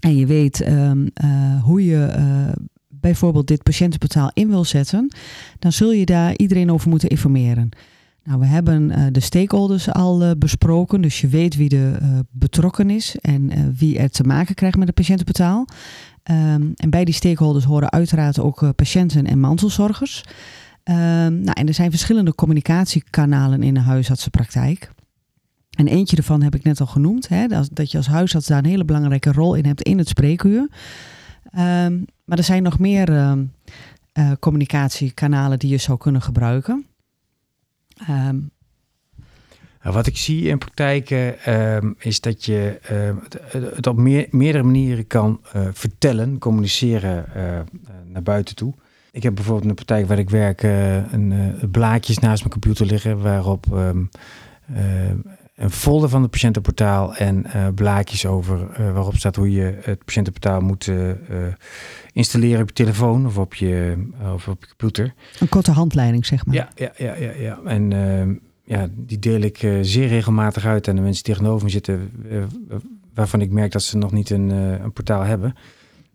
en 0.00 0.16
je 0.16 0.26
weet 0.26 0.68
hoe 1.62 1.84
je 1.84 2.08
bijvoorbeeld 2.88 3.46
dit 3.46 3.62
patiëntenportaal 3.62 4.30
in 4.34 4.48
wil 4.48 4.64
zetten, 4.64 5.14
dan 5.58 5.72
zul 5.72 5.92
je 5.92 6.04
daar 6.04 6.36
iedereen 6.36 6.72
over 6.72 6.88
moeten 6.88 7.08
informeren. 7.08 7.70
Nou, 8.24 8.38
we 8.40 8.46
hebben 8.46 8.90
uh, 8.90 9.06
de 9.12 9.20
stakeholders 9.20 9.92
al 9.92 10.22
uh, 10.22 10.30
besproken, 10.38 11.00
dus 11.00 11.20
je 11.20 11.28
weet 11.28 11.56
wie 11.56 11.76
er 11.76 12.02
uh, 12.02 12.18
betrokken 12.30 12.90
is 12.90 13.16
en 13.20 13.74
wie 13.76 13.98
er 13.98 14.10
te 14.10 14.22
maken 14.22 14.54
krijgt 14.54 14.76
met 14.76 14.86
het 14.86 14.96
patiëntenportaal. 14.96 15.66
Um, 16.30 16.72
en 16.76 16.90
bij 16.90 17.04
die 17.04 17.14
stakeholders 17.14 17.64
horen 17.64 17.90
uiteraard 17.90 18.40
ook 18.40 18.72
patiënten 18.76 19.26
en 19.26 19.40
mantelzorgers. 19.40 20.24
Um, 20.84 20.94
nou, 21.40 21.52
en 21.52 21.66
er 21.66 21.74
zijn 21.74 21.90
verschillende 21.90 22.34
communicatiekanalen 22.34 23.62
in 23.62 23.74
de 23.74 23.80
huisartsenpraktijk. 23.80 24.92
En 25.70 25.86
eentje 25.86 26.16
ervan 26.16 26.42
heb 26.42 26.54
ik 26.54 26.64
net 26.64 26.80
al 26.80 26.86
genoemd, 26.86 27.28
hè, 27.28 27.46
dat, 27.46 27.90
je 27.90 27.96
als 27.96 28.06
huisarts 28.06 28.46
daar 28.46 28.58
een 28.58 28.70
hele 28.70 28.84
belangrijke 28.84 29.32
rol 29.32 29.54
in 29.54 29.66
hebt 29.66 29.82
in 29.82 29.98
het 29.98 30.08
spreekuur. 30.08 30.68
Um, 31.58 32.04
maar 32.24 32.38
er 32.38 32.44
zijn 32.44 32.62
nog 32.62 32.78
meer 32.78 33.36
communicatiekanalen 34.40 35.58
die 35.58 35.70
je 35.70 35.78
zou 35.78 35.98
kunnen 35.98 36.22
gebruiken. 36.22 36.86
Um, 38.10 38.50
wat 39.82 40.06
ik 40.06 40.16
zie 40.16 40.48
in 40.48 40.58
praktijken 40.58 41.54
um, 41.54 41.94
is 41.98 42.20
dat 42.20 42.44
je 42.44 42.80
uh, 42.92 43.16
het 43.74 43.86
op 43.86 43.96
meer, 43.96 44.26
meerdere 44.30 44.64
manieren 44.64 45.06
kan 45.06 45.40
uh, 45.56 45.68
vertellen, 45.72 46.38
communiceren 46.38 47.26
uh, 47.36 47.60
naar 48.06 48.22
buiten 48.22 48.54
toe. 48.54 48.74
Ik 49.10 49.22
heb 49.22 49.34
bijvoorbeeld 49.34 49.62
in 49.62 49.68
de 49.68 49.84
praktijk 49.84 50.06
waar 50.06 50.18
ik 50.18 50.30
werk 50.30 50.62
een, 50.62 51.54
blaadjes 51.70 52.18
naast 52.18 52.40
mijn 52.40 52.52
computer 52.52 52.86
liggen 52.86 53.20
waarop 53.20 53.66
een 55.54 55.70
folder 55.70 56.08
van 56.08 56.22
het 56.22 56.30
patiëntenportaal 56.30 57.16
en 57.16 57.46
uh, 57.46 57.68
blaadjes 57.74 58.26
over 58.26 58.80
uh, 58.80 58.92
waarop 58.92 59.16
staat 59.16 59.36
hoe 59.36 59.50
je 59.50 59.78
het 59.82 60.04
patiëntenportaal 60.04 60.60
moet 60.60 60.86
uh, 60.86 61.12
installeren 62.12 62.60
op 62.60 62.68
je 62.68 62.74
telefoon 62.74 63.26
of 63.26 63.38
op 63.38 63.54
je, 63.54 64.02
of 64.34 64.48
op 64.48 64.60
je 64.60 64.68
computer. 64.68 65.14
Een 65.40 65.48
korte 65.48 65.70
handleiding, 65.70 66.26
zeg 66.26 66.46
maar. 66.46 66.54
Ja, 66.54 66.68
ja, 66.74 66.92
ja, 66.96 67.14
ja. 67.14 67.32
ja. 67.32 67.60
En 67.64 67.92
ehm, 67.92 68.34
ja, 68.64 68.88
die 68.90 69.18
deel 69.18 69.40
ik 69.40 69.56
zeer 69.80 70.06
regelmatig 70.06 70.64
uit 70.64 70.88
aan 70.88 70.96
de 70.96 71.02
mensen 71.02 71.24
die 71.24 71.34
tegenover 71.34 71.64
me 71.64 71.70
zitten, 71.70 72.10
waarvan 73.14 73.40
ik 73.40 73.50
merk 73.50 73.72
dat 73.72 73.82
ze 73.82 73.96
nog 73.96 74.12
niet 74.12 74.30
een, 74.30 74.48
een 74.48 74.92
portaal 74.92 75.22
hebben. 75.22 75.54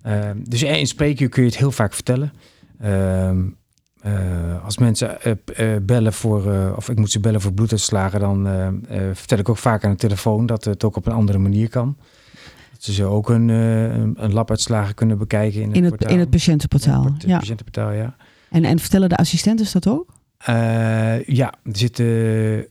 Ehm, 0.01 0.37
dus 0.43 0.63
in 0.63 0.87
spreekuur 0.87 1.29
kun 1.29 1.43
je 1.43 1.49
het 1.49 1.57
heel 1.57 1.71
vaak 1.71 1.93
vertellen. 1.93 2.33
Ehm, 2.79 3.45
uh, 4.05 4.65
als 4.65 4.77
mensen 4.77 5.17
uh, 5.25 5.33
uh, 5.59 5.75
bellen 5.81 6.13
voor, 6.13 6.73
of 6.75 6.89
ik 6.89 6.97
moet 6.97 7.11
ze 7.11 7.19
bellen 7.19 7.41
voor 7.41 7.53
bloeduitslagen, 7.53 8.19
dan 8.19 8.47
vertel 9.13 9.37
ik 9.37 9.49
ook 9.49 9.57
vaak 9.57 9.83
aan 9.83 9.91
de 9.91 9.97
telefoon 9.97 10.45
dat 10.45 10.63
het 10.63 10.83
ook 10.83 10.95
op 10.95 11.05
een 11.05 11.13
andere 11.13 11.37
manier 11.37 11.69
kan. 11.69 11.97
Dat 12.71 12.95
ze 12.95 13.03
ook 13.03 13.29
een, 13.29 13.47
een, 13.49 14.13
een 14.17 14.33
labuitslagen 14.33 14.95
kunnen 14.95 15.17
bekijken 15.17 15.61
in 15.61 15.67
het, 15.67 15.75
in 15.75 15.83
het, 15.83 16.03
in 16.03 16.19
het 16.19 16.29
patiëntenportaal. 16.29 17.05
In 17.05 17.13
het 17.13 17.23
ja. 17.23 17.37
patiëntenportaal, 17.37 17.91
ja. 17.91 18.15
En, 18.49 18.65
en 18.65 18.79
vertellen 18.79 19.09
de 19.09 19.17
assistenten 19.17 19.67
dat 19.71 19.87
ook? 19.87 20.13
ja, 21.25 21.53
er 21.63 21.77
zitten 21.77 22.67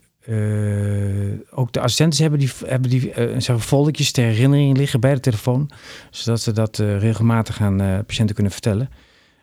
ook 1.51 1.73
de 1.73 1.81
assistenten 1.81 2.21
hebben 2.21 2.39
die, 2.39 2.51
hebben 2.67 2.91
die 2.91 3.13
zeg 3.39 3.65
foldertjes 3.65 4.13
ter 4.13 4.25
herinnering 4.25 4.77
liggen 4.77 5.01
bij 5.01 5.15
de 5.15 5.21
telefoon, 5.21 5.71
zodat 6.11 6.41
ze 6.41 6.53
dat 6.53 6.77
regelmatig 6.79 7.61
aan 7.61 8.05
patiënten 8.07 8.35
kunnen 8.35 8.53
vertellen. 8.53 8.89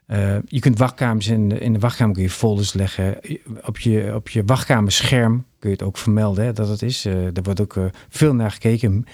Uh, 0.07 0.35
je 0.45 0.59
kunt 0.59 0.77
wachtkamers 0.77 1.27
in 1.27 1.49
de, 1.49 1.59
in 1.59 1.73
de 1.73 1.79
wachtkamer 1.79 2.13
kun 2.13 2.23
je 2.23 2.29
folders 2.29 2.73
leggen. 2.73 3.17
Op 3.65 3.79
je, 3.79 4.11
op 4.15 4.29
je 4.29 4.43
wachtkamerscherm 4.45 5.45
kun 5.59 5.69
je 5.69 5.75
het 5.75 5.85
ook 5.85 5.97
vermelden 5.97 6.45
hè, 6.45 6.53
dat 6.53 6.67
het 6.67 6.81
is. 6.81 7.05
Uh, 7.05 7.25
er 7.25 7.43
wordt 7.43 7.61
ook 7.61 7.75
uh, 7.75 7.85
veel 8.09 8.33
naar 8.35 8.51
gekeken, 8.51 9.05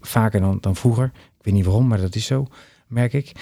vaker 0.00 0.40
dan, 0.40 0.58
dan 0.60 0.76
vroeger. 0.76 1.04
Ik 1.14 1.44
weet 1.44 1.54
niet 1.54 1.64
waarom, 1.64 1.86
maar 1.86 2.00
dat 2.00 2.14
is 2.14 2.26
zo, 2.26 2.46
merk 2.86 3.12
ik. 3.12 3.32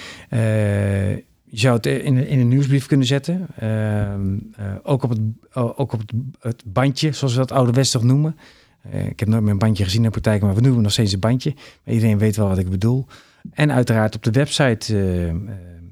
je 1.44 1.58
zou 1.58 1.76
het 1.76 1.86
in, 1.86 2.26
in 2.26 2.40
een 2.40 2.48
nieuwsbrief 2.48 2.86
kunnen 2.86 3.06
zetten. 3.06 3.46
Ehm, 3.58 4.36
ook 4.82 5.02
op, 5.02 5.10
het, 5.10 5.20
ook 5.52 5.92
op 5.92 6.00
het, 6.40 6.62
bandje, 6.66 7.12
zoals 7.12 7.32
we 7.32 7.38
dat 7.38 7.52
ouderwets 7.52 7.90
toch 7.90 8.02
noemen. 8.02 8.36
ik 8.90 9.20
heb 9.20 9.28
nooit 9.28 9.42
meer 9.42 9.52
een 9.52 9.58
bandje 9.58 9.84
gezien 9.84 9.98
in 9.98 10.04
de 10.04 10.10
praktijk, 10.10 10.42
maar 10.42 10.54
we 10.54 10.60
noemen 10.60 10.82
nog 10.82 10.92
steeds 10.92 11.12
een 11.12 11.20
bandje. 11.20 11.54
Maar 11.84 11.94
iedereen 11.94 12.18
weet 12.18 12.36
wel 12.36 12.48
wat 12.48 12.58
ik 12.58 12.70
bedoel. 12.70 13.06
En 13.52 13.72
uiteraard 13.72 14.14
op 14.16 14.22
de 14.22 14.30
website 14.30 14.94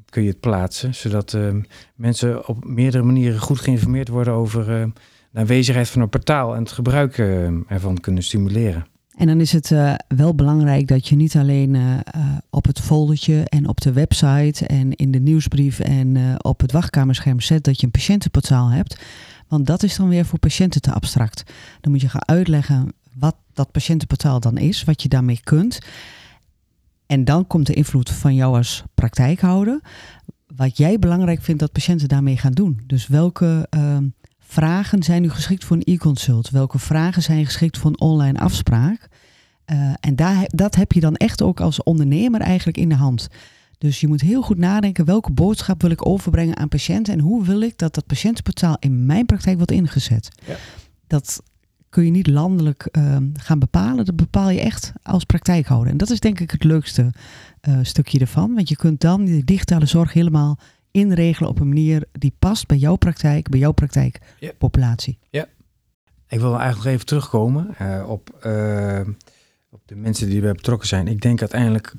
kun 0.08 0.22
je 0.22 0.28
het 0.28 0.40
plaatsen, 0.40 0.94
zodat 0.94 1.32
uh, 1.32 1.54
mensen 1.94 2.48
op 2.48 2.64
meerdere 2.64 3.02
manieren 3.02 3.40
goed 3.40 3.60
geïnformeerd 3.60 4.08
worden 4.08 4.32
over 4.32 4.80
uh, 4.80 4.86
de 5.30 5.38
aanwezigheid 5.38 5.88
van 5.88 6.02
een 6.02 6.08
portaal 6.08 6.54
en 6.54 6.62
het 6.62 6.72
gebruik 6.72 7.18
uh, 7.18 7.48
ervan 7.70 8.00
kunnen 8.00 8.22
stimuleren. 8.22 8.86
En 9.16 9.26
dan 9.26 9.40
is 9.40 9.52
het 9.52 9.72
wel 10.08 10.34
belangrijk 10.34 10.88
dat 10.88 11.08
je 11.08 11.16
niet 11.16 11.36
alleen 11.36 12.02
op 12.50 12.64
het 12.66 12.80
foldertje 12.80 13.44
en 13.44 13.68
op 13.68 13.80
de 13.80 13.92
website 13.92 14.66
en 14.66 14.92
in 14.92 15.10
de 15.10 15.18
nieuwsbrief 15.18 15.80
en 15.80 16.36
op 16.42 16.60
het 16.60 16.72
wachtkamerscherm 16.72 17.40
zet 17.40 17.64
dat 17.64 17.80
je 17.80 17.86
een 17.86 17.92
patiëntenportaal 17.92 18.68
hebt. 18.68 19.00
Want 19.48 19.66
dat 19.66 19.82
is 19.82 19.96
dan 19.96 20.08
weer 20.08 20.24
voor 20.24 20.38
patiënten 20.38 20.80
te 20.80 20.92
abstract. 20.92 21.42
Dan 21.80 21.92
moet 21.92 22.00
je 22.00 22.08
gaan 22.08 22.28
uitleggen 22.28 22.92
wat 23.18 23.36
dat 23.52 23.70
patiëntenportaal 23.70 24.40
dan 24.40 24.58
is, 24.58 24.84
wat 24.84 25.02
je 25.02 25.08
daarmee 25.08 25.40
kunt. 25.44 25.78
En 27.08 27.24
dan 27.24 27.46
komt 27.46 27.66
de 27.66 27.74
invloed 27.74 28.10
van 28.10 28.34
jou 28.34 28.56
als 28.56 28.84
praktijkhouder. 28.94 29.80
Wat 30.56 30.76
jij 30.76 30.98
belangrijk 30.98 31.42
vindt 31.42 31.60
dat 31.60 31.72
patiënten 31.72 32.08
daarmee 32.08 32.36
gaan 32.36 32.52
doen. 32.52 32.80
Dus 32.86 33.06
welke 33.06 33.66
uh, 33.76 33.96
vragen 34.38 35.02
zijn 35.02 35.22
nu 35.22 35.30
geschikt 35.30 35.64
voor 35.64 35.76
een 35.76 35.94
e-consult? 35.94 36.50
Welke 36.50 36.78
vragen 36.78 37.22
zijn 37.22 37.44
geschikt 37.44 37.78
voor 37.78 37.90
een 37.90 38.00
online 38.00 38.38
afspraak? 38.38 39.08
Uh, 39.66 39.94
en 40.00 40.16
daar, 40.16 40.44
dat 40.46 40.74
heb 40.74 40.92
je 40.92 41.00
dan 41.00 41.16
echt 41.16 41.42
ook 41.42 41.60
als 41.60 41.82
ondernemer 41.82 42.40
eigenlijk 42.40 42.78
in 42.78 42.88
de 42.88 42.94
hand. 42.94 43.28
Dus 43.78 44.00
je 44.00 44.08
moet 44.08 44.20
heel 44.20 44.42
goed 44.42 44.58
nadenken 44.58 45.04
welke 45.04 45.32
boodschap 45.32 45.82
wil 45.82 45.90
ik 45.90 46.06
overbrengen 46.06 46.56
aan 46.56 46.68
patiënten 46.68 47.12
en 47.12 47.20
hoe 47.20 47.44
wil 47.44 47.60
ik 47.60 47.78
dat 47.78 47.94
dat 47.94 48.06
patiëntenportaal 48.06 48.76
in 48.78 49.06
mijn 49.06 49.26
praktijk 49.26 49.56
wordt 49.56 49.72
ingezet. 49.72 50.28
Ja. 50.46 50.56
Dat 51.06 51.42
kun 51.88 52.04
je 52.04 52.10
niet 52.10 52.26
landelijk 52.26 52.88
uh, 52.92 53.16
gaan 53.32 53.58
bepalen. 53.58 54.04
Dat 54.04 54.16
bepaal 54.16 54.50
je 54.50 54.60
echt 54.60 54.92
als 55.02 55.24
praktijkhouder. 55.24 55.92
En 55.92 55.96
dat 55.96 56.10
is 56.10 56.20
denk 56.20 56.40
ik 56.40 56.50
het 56.50 56.64
leukste 56.64 57.12
uh, 57.68 57.78
stukje 57.82 58.18
ervan. 58.18 58.54
Want 58.54 58.68
je 58.68 58.76
kunt 58.76 59.00
dan 59.00 59.24
die 59.24 59.44
digitale 59.44 59.86
zorg 59.86 60.12
helemaal 60.12 60.58
inregelen 60.90 61.50
op 61.50 61.60
een 61.60 61.68
manier 61.68 62.04
die 62.12 62.34
past 62.38 62.66
bij 62.66 62.76
jouw 62.76 62.96
praktijk, 62.96 63.48
bij 63.48 63.58
jouw 63.58 63.72
praktijkpopulatie. 63.72 65.18
Ja. 65.30 65.40
ja. 65.40 65.46
Ik 66.28 66.40
wil 66.40 66.58
eigenlijk 66.58 66.84
nog 66.84 66.92
even 66.94 67.06
terugkomen 67.06 67.74
uh, 67.82 68.08
op, 68.08 68.30
op 69.70 69.80
de 69.84 69.96
mensen 69.96 70.26
die 70.26 70.36
erbij 70.36 70.52
betrokken 70.52 70.88
zijn. 70.88 71.08
Ik 71.08 71.20
denk 71.20 71.40
uiteindelijk 71.40 71.94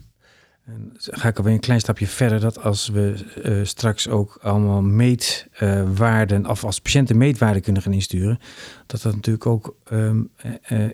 en 0.70 0.92
ga 0.96 1.28
ik 1.28 1.38
alweer 1.38 1.54
een 1.54 1.60
klein 1.60 1.80
stapje 1.80 2.08
verder, 2.08 2.40
dat 2.40 2.64
als 2.64 2.88
we 2.88 3.26
uh, 3.44 3.66
straks 3.66 4.08
ook 4.08 4.40
allemaal 4.42 4.82
meetwaarden, 4.82 6.42
uh, 6.42 6.50
of 6.50 6.64
als 6.64 6.80
patiënten 6.80 7.18
meetwaarden 7.18 7.62
kunnen 7.62 7.82
gaan 7.82 7.94
insturen, 7.94 8.40
dat 8.86 9.02
dat 9.02 9.16
natuurlijk 9.16 9.46
ook 9.46 9.76
um, 9.92 10.30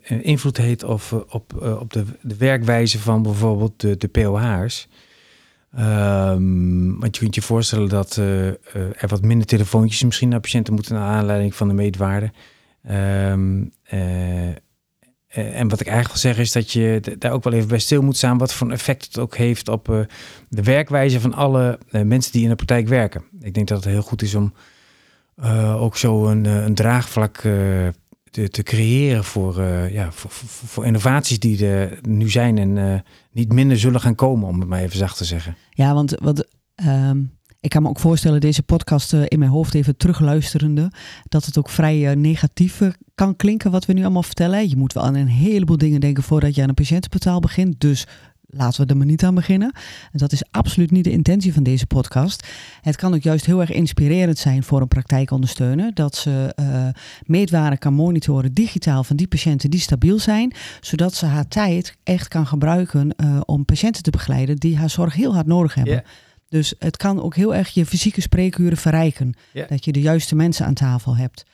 invloed 0.07 0.57
heeft 0.57 0.83
op, 0.83 1.01
op 1.79 1.93
de, 1.93 2.05
de 2.21 2.35
werkwijze 2.37 2.99
van 2.99 3.21
bijvoorbeeld 3.21 3.81
de, 3.81 3.97
de 3.97 4.07
POH's. 4.07 4.87
Ehm, 5.75 6.99
want 6.99 7.15
je 7.15 7.21
kunt 7.21 7.35
je 7.35 7.41
voorstellen 7.41 7.89
dat 7.89 8.15
er 8.15 9.07
wat 9.07 9.21
minder 9.21 9.47
telefoontjes 9.47 10.03
misschien 10.03 10.29
naar 10.29 10.39
patiënten 10.39 10.73
moeten 10.73 10.95
naar 10.95 11.17
aanleiding 11.17 11.55
van 11.55 11.67
de 11.67 11.73
meetwaarde. 11.73 12.31
Ehm, 12.83 13.63
en 15.35 15.67
wat 15.67 15.79
ik 15.79 15.87
eigenlijk 15.87 16.21
wil 16.21 16.31
zeggen 16.31 16.43
is 16.43 16.51
dat 16.51 16.71
je 16.71 17.15
daar 17.17 17.31
ook 17.31 17.43
wel 17.43 17.53
even 17.53 17.67
bij 17.67 17.79
stil 17.79 18.01
moet 18.01 18.17
staan 18.17 18.37
wat 18.37 18.53
voor 18.53 18.67
een 18.67 18.73
effect 18.73 19.05
het 19.05 19.19
ook 19.19 19.37
heeft 19.37 19.67
op 19.67 20.07
de 20.49 20.63
werkwijze 20.63 21.19
van 21.19 21.33
alle 21.33 21.79
mensen 21.91 22.31
die 22.31 22.43
in 22.43 22.49
de 22.49 22.55
praktijk 22.55 22.87
werken. 22.87 23.23
Ik 23.39 23.53
denk 23.53 23.67
dat 23.67 23.83
het 23.83 23.93
heel 23.93 24.01
goed 24.01 24.21
is 24.21 24.35
om 24.35 24.53
ook 25.77 25.97
zo 25.97 26.25
een, 26.25 26.45
een 26.45 26.75
draagvlak 26.75 27.37
te, 27.37 28.49
te 28.49 28.63
creëren 28.63 29.23
voor, 29.23 29.61
ja, 29.91 30.11
voor, 30.11 30.31
voor, 30.65 30.85
innovaties 30.85 31.39
die 31.39 31.67
er 31.67 31.99
nu 32.01 32.29
zijn 32.29 32.57
en 32.57 33.03
niet 33.31 33.53
minder 33.53 33.79
zullen 33.79 34.01
gaan 34.01 34.15
komen, 34.15 34.47
om 34.47 34.59
het 34.59 34.69
maar 34.69 34.81
even 34.81 34.97
zacht 34.97 35.17
te 35.17 35.25
zeggen. 35.25 35.55
Ja, 35.69 35.93
want 35.93 36.15
wat, 36.21 36.47
um, 36.85 37.34
ik 37.65 37.71
kan 37.71 37.81
me 37.83 37.89
ook 37.89 37.99
voorstellen, 37.99 38.41
deze 38.41 38.63
podcast 38.63 39.13
uh, 39.13 39.21
in 39.27 39.39
mijn 39.39 39.51
hoofd 39.51 39.73
even 39.73 39.97
terugluisterende, 39.97 40.91
dat 41.23 41.45
het 41.45 41.57
ook 41.57 41.69
vrij 41.69 42.15
negatief 42.15 42.81
kan 43.15 43.35
klinken 43.35 43.71
wat 43.71 43.85
we 43.85 43.93
nu 43.93 44.01
allemaal 44.01 44.23
vertellen. 44.23 44.69
Je 44.69 44.77
moet 44.77 44.93
wel 44.93 45.03
aan 45.03 45.15
een 45.15 45.27
heleboel 45.27 45.77
dingen 45.77 45.99
denken 45.99 46.23
voordat 46.23 46.55
je 46.55 46.61
aan 46.61 46.69
een 46.69 46.75
patiëntenportaal 46.75 47.39
begint. 47.39 47.79
Dus 47.81 48.07
laten 48.47 48.83
we 48.83 48.91
er 48.91 48.97
maar 48.97 49.05
niet 49.05 49.23
aan 49.23 49.35
beginnen. 49.35 49.71
En 50.11 50.17
dat 50.17 50.31
is 50.31 50.43
absoluut 50.51 50.91
niet 50.91 51.03
de 51.03 51.11
intentie 51.11 51.53
van 51.53 51.63
deze 51.63 51.85
podcast. 51.85 52.47
Het 52.81 52.95
kan 52.95 53.13
ook 53.13 53.21
juist 53.21 53.45
heel 53.45 53.61
erg 53.61 53.71
inspirerend 53.71 54.37
zijn 54.37 54.63
voor 54.63 54.81
een 54.81 54.87
praktijkondersteuner. 54.87 55.93
Dat 55.93 56.15
ze 56.15 56.55
meetwaren 57.23 57.77
kan 57.77 57.93
monitoren 57.93 58.53
digitaal 58.53 59.03
van 59.03 59.15
die 59.15 59.27
patiënten 59.27 59.69
die 59.69 59.79
stabiel 59.79 60.19
zijn. 60.19 60.53
Zodat 60.81 61.13
ze 61.13 61.25
haar 61.25 61.47
tijd 61.47 61.97
echt 62.03 62.27
kan 62.27 62.47
gebruiken 62.47 63.15
om 63.45 63.65
patiënten 63.65 64.03
te 64.03 64.11
begeleiden 64.11 64.55
die 64.55 64.77
haar 64.77 64.89
zorg 64.89 65.13
heel 65.13 65.33
hard 65.33 65.47
nodig 65.47 65.73
hebben. 65.73 66.03
Dus 66.49 66.73
het 66.79 66.97
kan 66.97 67.21
ook 67.21 67.35
heel 67.35 67.55
erg 67.55 67.69
je 67.69 67.85
fysieke 67.85 68.21
spreekuren 68.21 68.77
verrijken. 68.77 69.33
Dat 69.67 69.85
je 69.85 69.91
de 69.91 70.01
juiste 70.01 70.35
mensen 70.35 70.65
aan 70.65 70.73
tafel 70.73 71.15
hebt. 71.15 71.45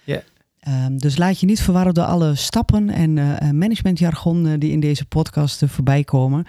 Um, 0.68 0.98
dus 0.98 1.18
laat 1.18 1.40
je 1.40 1.46
niet 1.46 1.62
verwarren 1.62 1.94
door 1.94 2.04
alle 2.04 2.36
stappen 2.36 2.90
en 2.90 3.18
uh, 3.18 3.50
managementjargon 3.52 4.46
uh, 4.46 4.54
die 4.58 4.72
in 4.72 4.80
deze 4.80 5.06
podcast 5.06 5.62
uh, 5.62 5.70
voorbij 5.70 6.04
komen. 6.04 6.46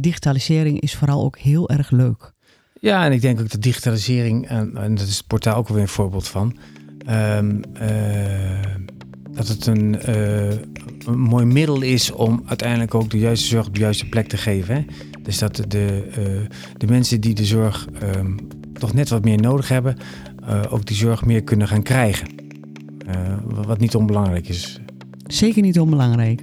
digitalisering 0.00 0.80
is 0.80 0.94
vooral 0.94 1.24
ook 1.24 1.38
heel 1.38 1.68
erg 1.68 1.90
leuk. 1.90 2.32
Ja, 2.80 3.04
en 3.04 3.12
ik 3.12 3.20
denk 3.20 3.40
ook 3.40 3.50
dat 3.50 3.62
digitalisering, 3.62 4.48
en 4.48 4.94
dat 4.94 5.06
is 5.06 5.16
het 5.16 5.26
portaal 5.26 5.56
ook 5.56 5.68
weer 5.68 5.80
een 5.80 5.88
voorbeeld 5.88 6.28
van, 6.28 6.56
um, 7.10 7.62
dat 9.30 9.48
het 9.48 9.66
een, 9.66 10.10
een, 11.06 11.18
mooi 11.18 11.44
middel 11.44 11.82
is 11.82 12.10
om 12.10 12.42
uiteindelijk 12.46 12.94
ook 12.94 13.10
de 13.10 13.18
juiste 13.18 13.48
zorg 13.48 13.66
op 13.66 13.74
de 13.74 13.80
juiste 13.80 14.08
plek 14.08 14.28
te 14.28 14.36
geven. 14.36 14.74
Hè? 14.74 14.84
Dus 15.22 15.38
dat 15.38 15.56
de, 15.68 16.10
de 16.76 16.86
mensen 16.86 17.20
die 17.20 17.34
de 17.34 17.44
zorg 17.44 17.88
um, 18.16 18.36
toch 18.72 18.92
net 18.92 19.08
wat 19.08 19.24
meer 19.24 19.40
nodig 19.40 19.68
hebben, 19.68 19.96
ook 20.70 20.86
die 20.86 20.96
zorg 20.96 21.24
meer 21.24 21.42
kunnen 21.42 21.68
gaan 21.68 21.82
krijgen. 21.82 22.28
Uh, 23.08 23.64
wat 23.66 23.78
niet 23.78 23.94
onbelangrijk 23.94 24.48
is. 24.48 24.80
Zeker 25.26 25.62
niet 25.62 25.80
onbelangrijk. 25.80 26.42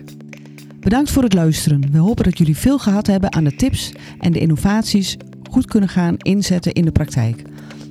Bedankt 0.80 1.12
voor 1.12 1.24
het 1.24 1.34
luisteren. 1.34 1.92
We 1.92 1.98
hopen 1.98 2.24
dat 2.24 2.38
jullie 2.38 2.58
veel 2.58 2.80
gehad 2.80 3.08
hebben 3.08 3.34
aan 3.34 3.44
de 3.44 3.56
tips 3.56 3.94
en 4.20 4.32
de 4.32 4.40
innovaties 4.40 5.18
goed 5.50 5.66
kunnen 5.66 5.90
gaan 5.90 6.18
inzetten 6.18 6.74
in 6.74 6.86
de 6.86 6.92
praktijk. 6.92 7.42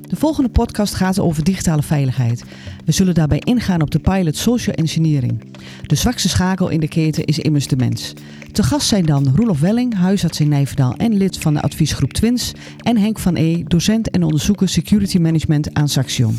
De 0.06 0.16
volgende 0.16 0.48
podcast 0.48 0.94
gaat 0.94 1.18
over 1.20 1.44
digitale 1.44 1.82
veiligheid. 1.82 2.44
We 2.84 2.92
zullen 2.92 3.14
daarbij 3.14 3.38
ingaan 3.38 3.82
op 3.82 3.90
de 3.90 3.98
pilot 3.98 4.36
social 4.36 4.74
engineering. 4.74 5.44
De 5.86 5.94
zwakste 5.94 6.28
schakel 6.28 6.68
in 6.68 6.80
de 6.80 6.88
keten 6.88 7.24
is 7.24 7.38
immers 7.38 7.66
de 7.66 7.76
mens. 7.76 8.12
Te 8.52 8.62
gast 8.62 8.88
zijn 8.88 9.06
dan 9.06 9.32
Roelof 9.34 9.60
Welling, 9.60 9.94
huisarts 9.94 10.40
in 10.40 10.48
Nijverdal 10.48 10.94
en 10.94 11.16
lid 11.16 11.38
van 11.38 11.54
de 11.54 11.62
adviesgroep 11.62 12.12
Twins. 12.12 12.52
En 12.82 12.96
Henk 12.96 13.18
van 13.18 13.36
E, 13.36 13.62
docent 13.66 14.10
en 14.10 14.22
onderzoeker 14.22 14.68
security 14.68 15.18
management 15.18 15.74
aan 15.74 15.88
Saxion. 15.88 16.36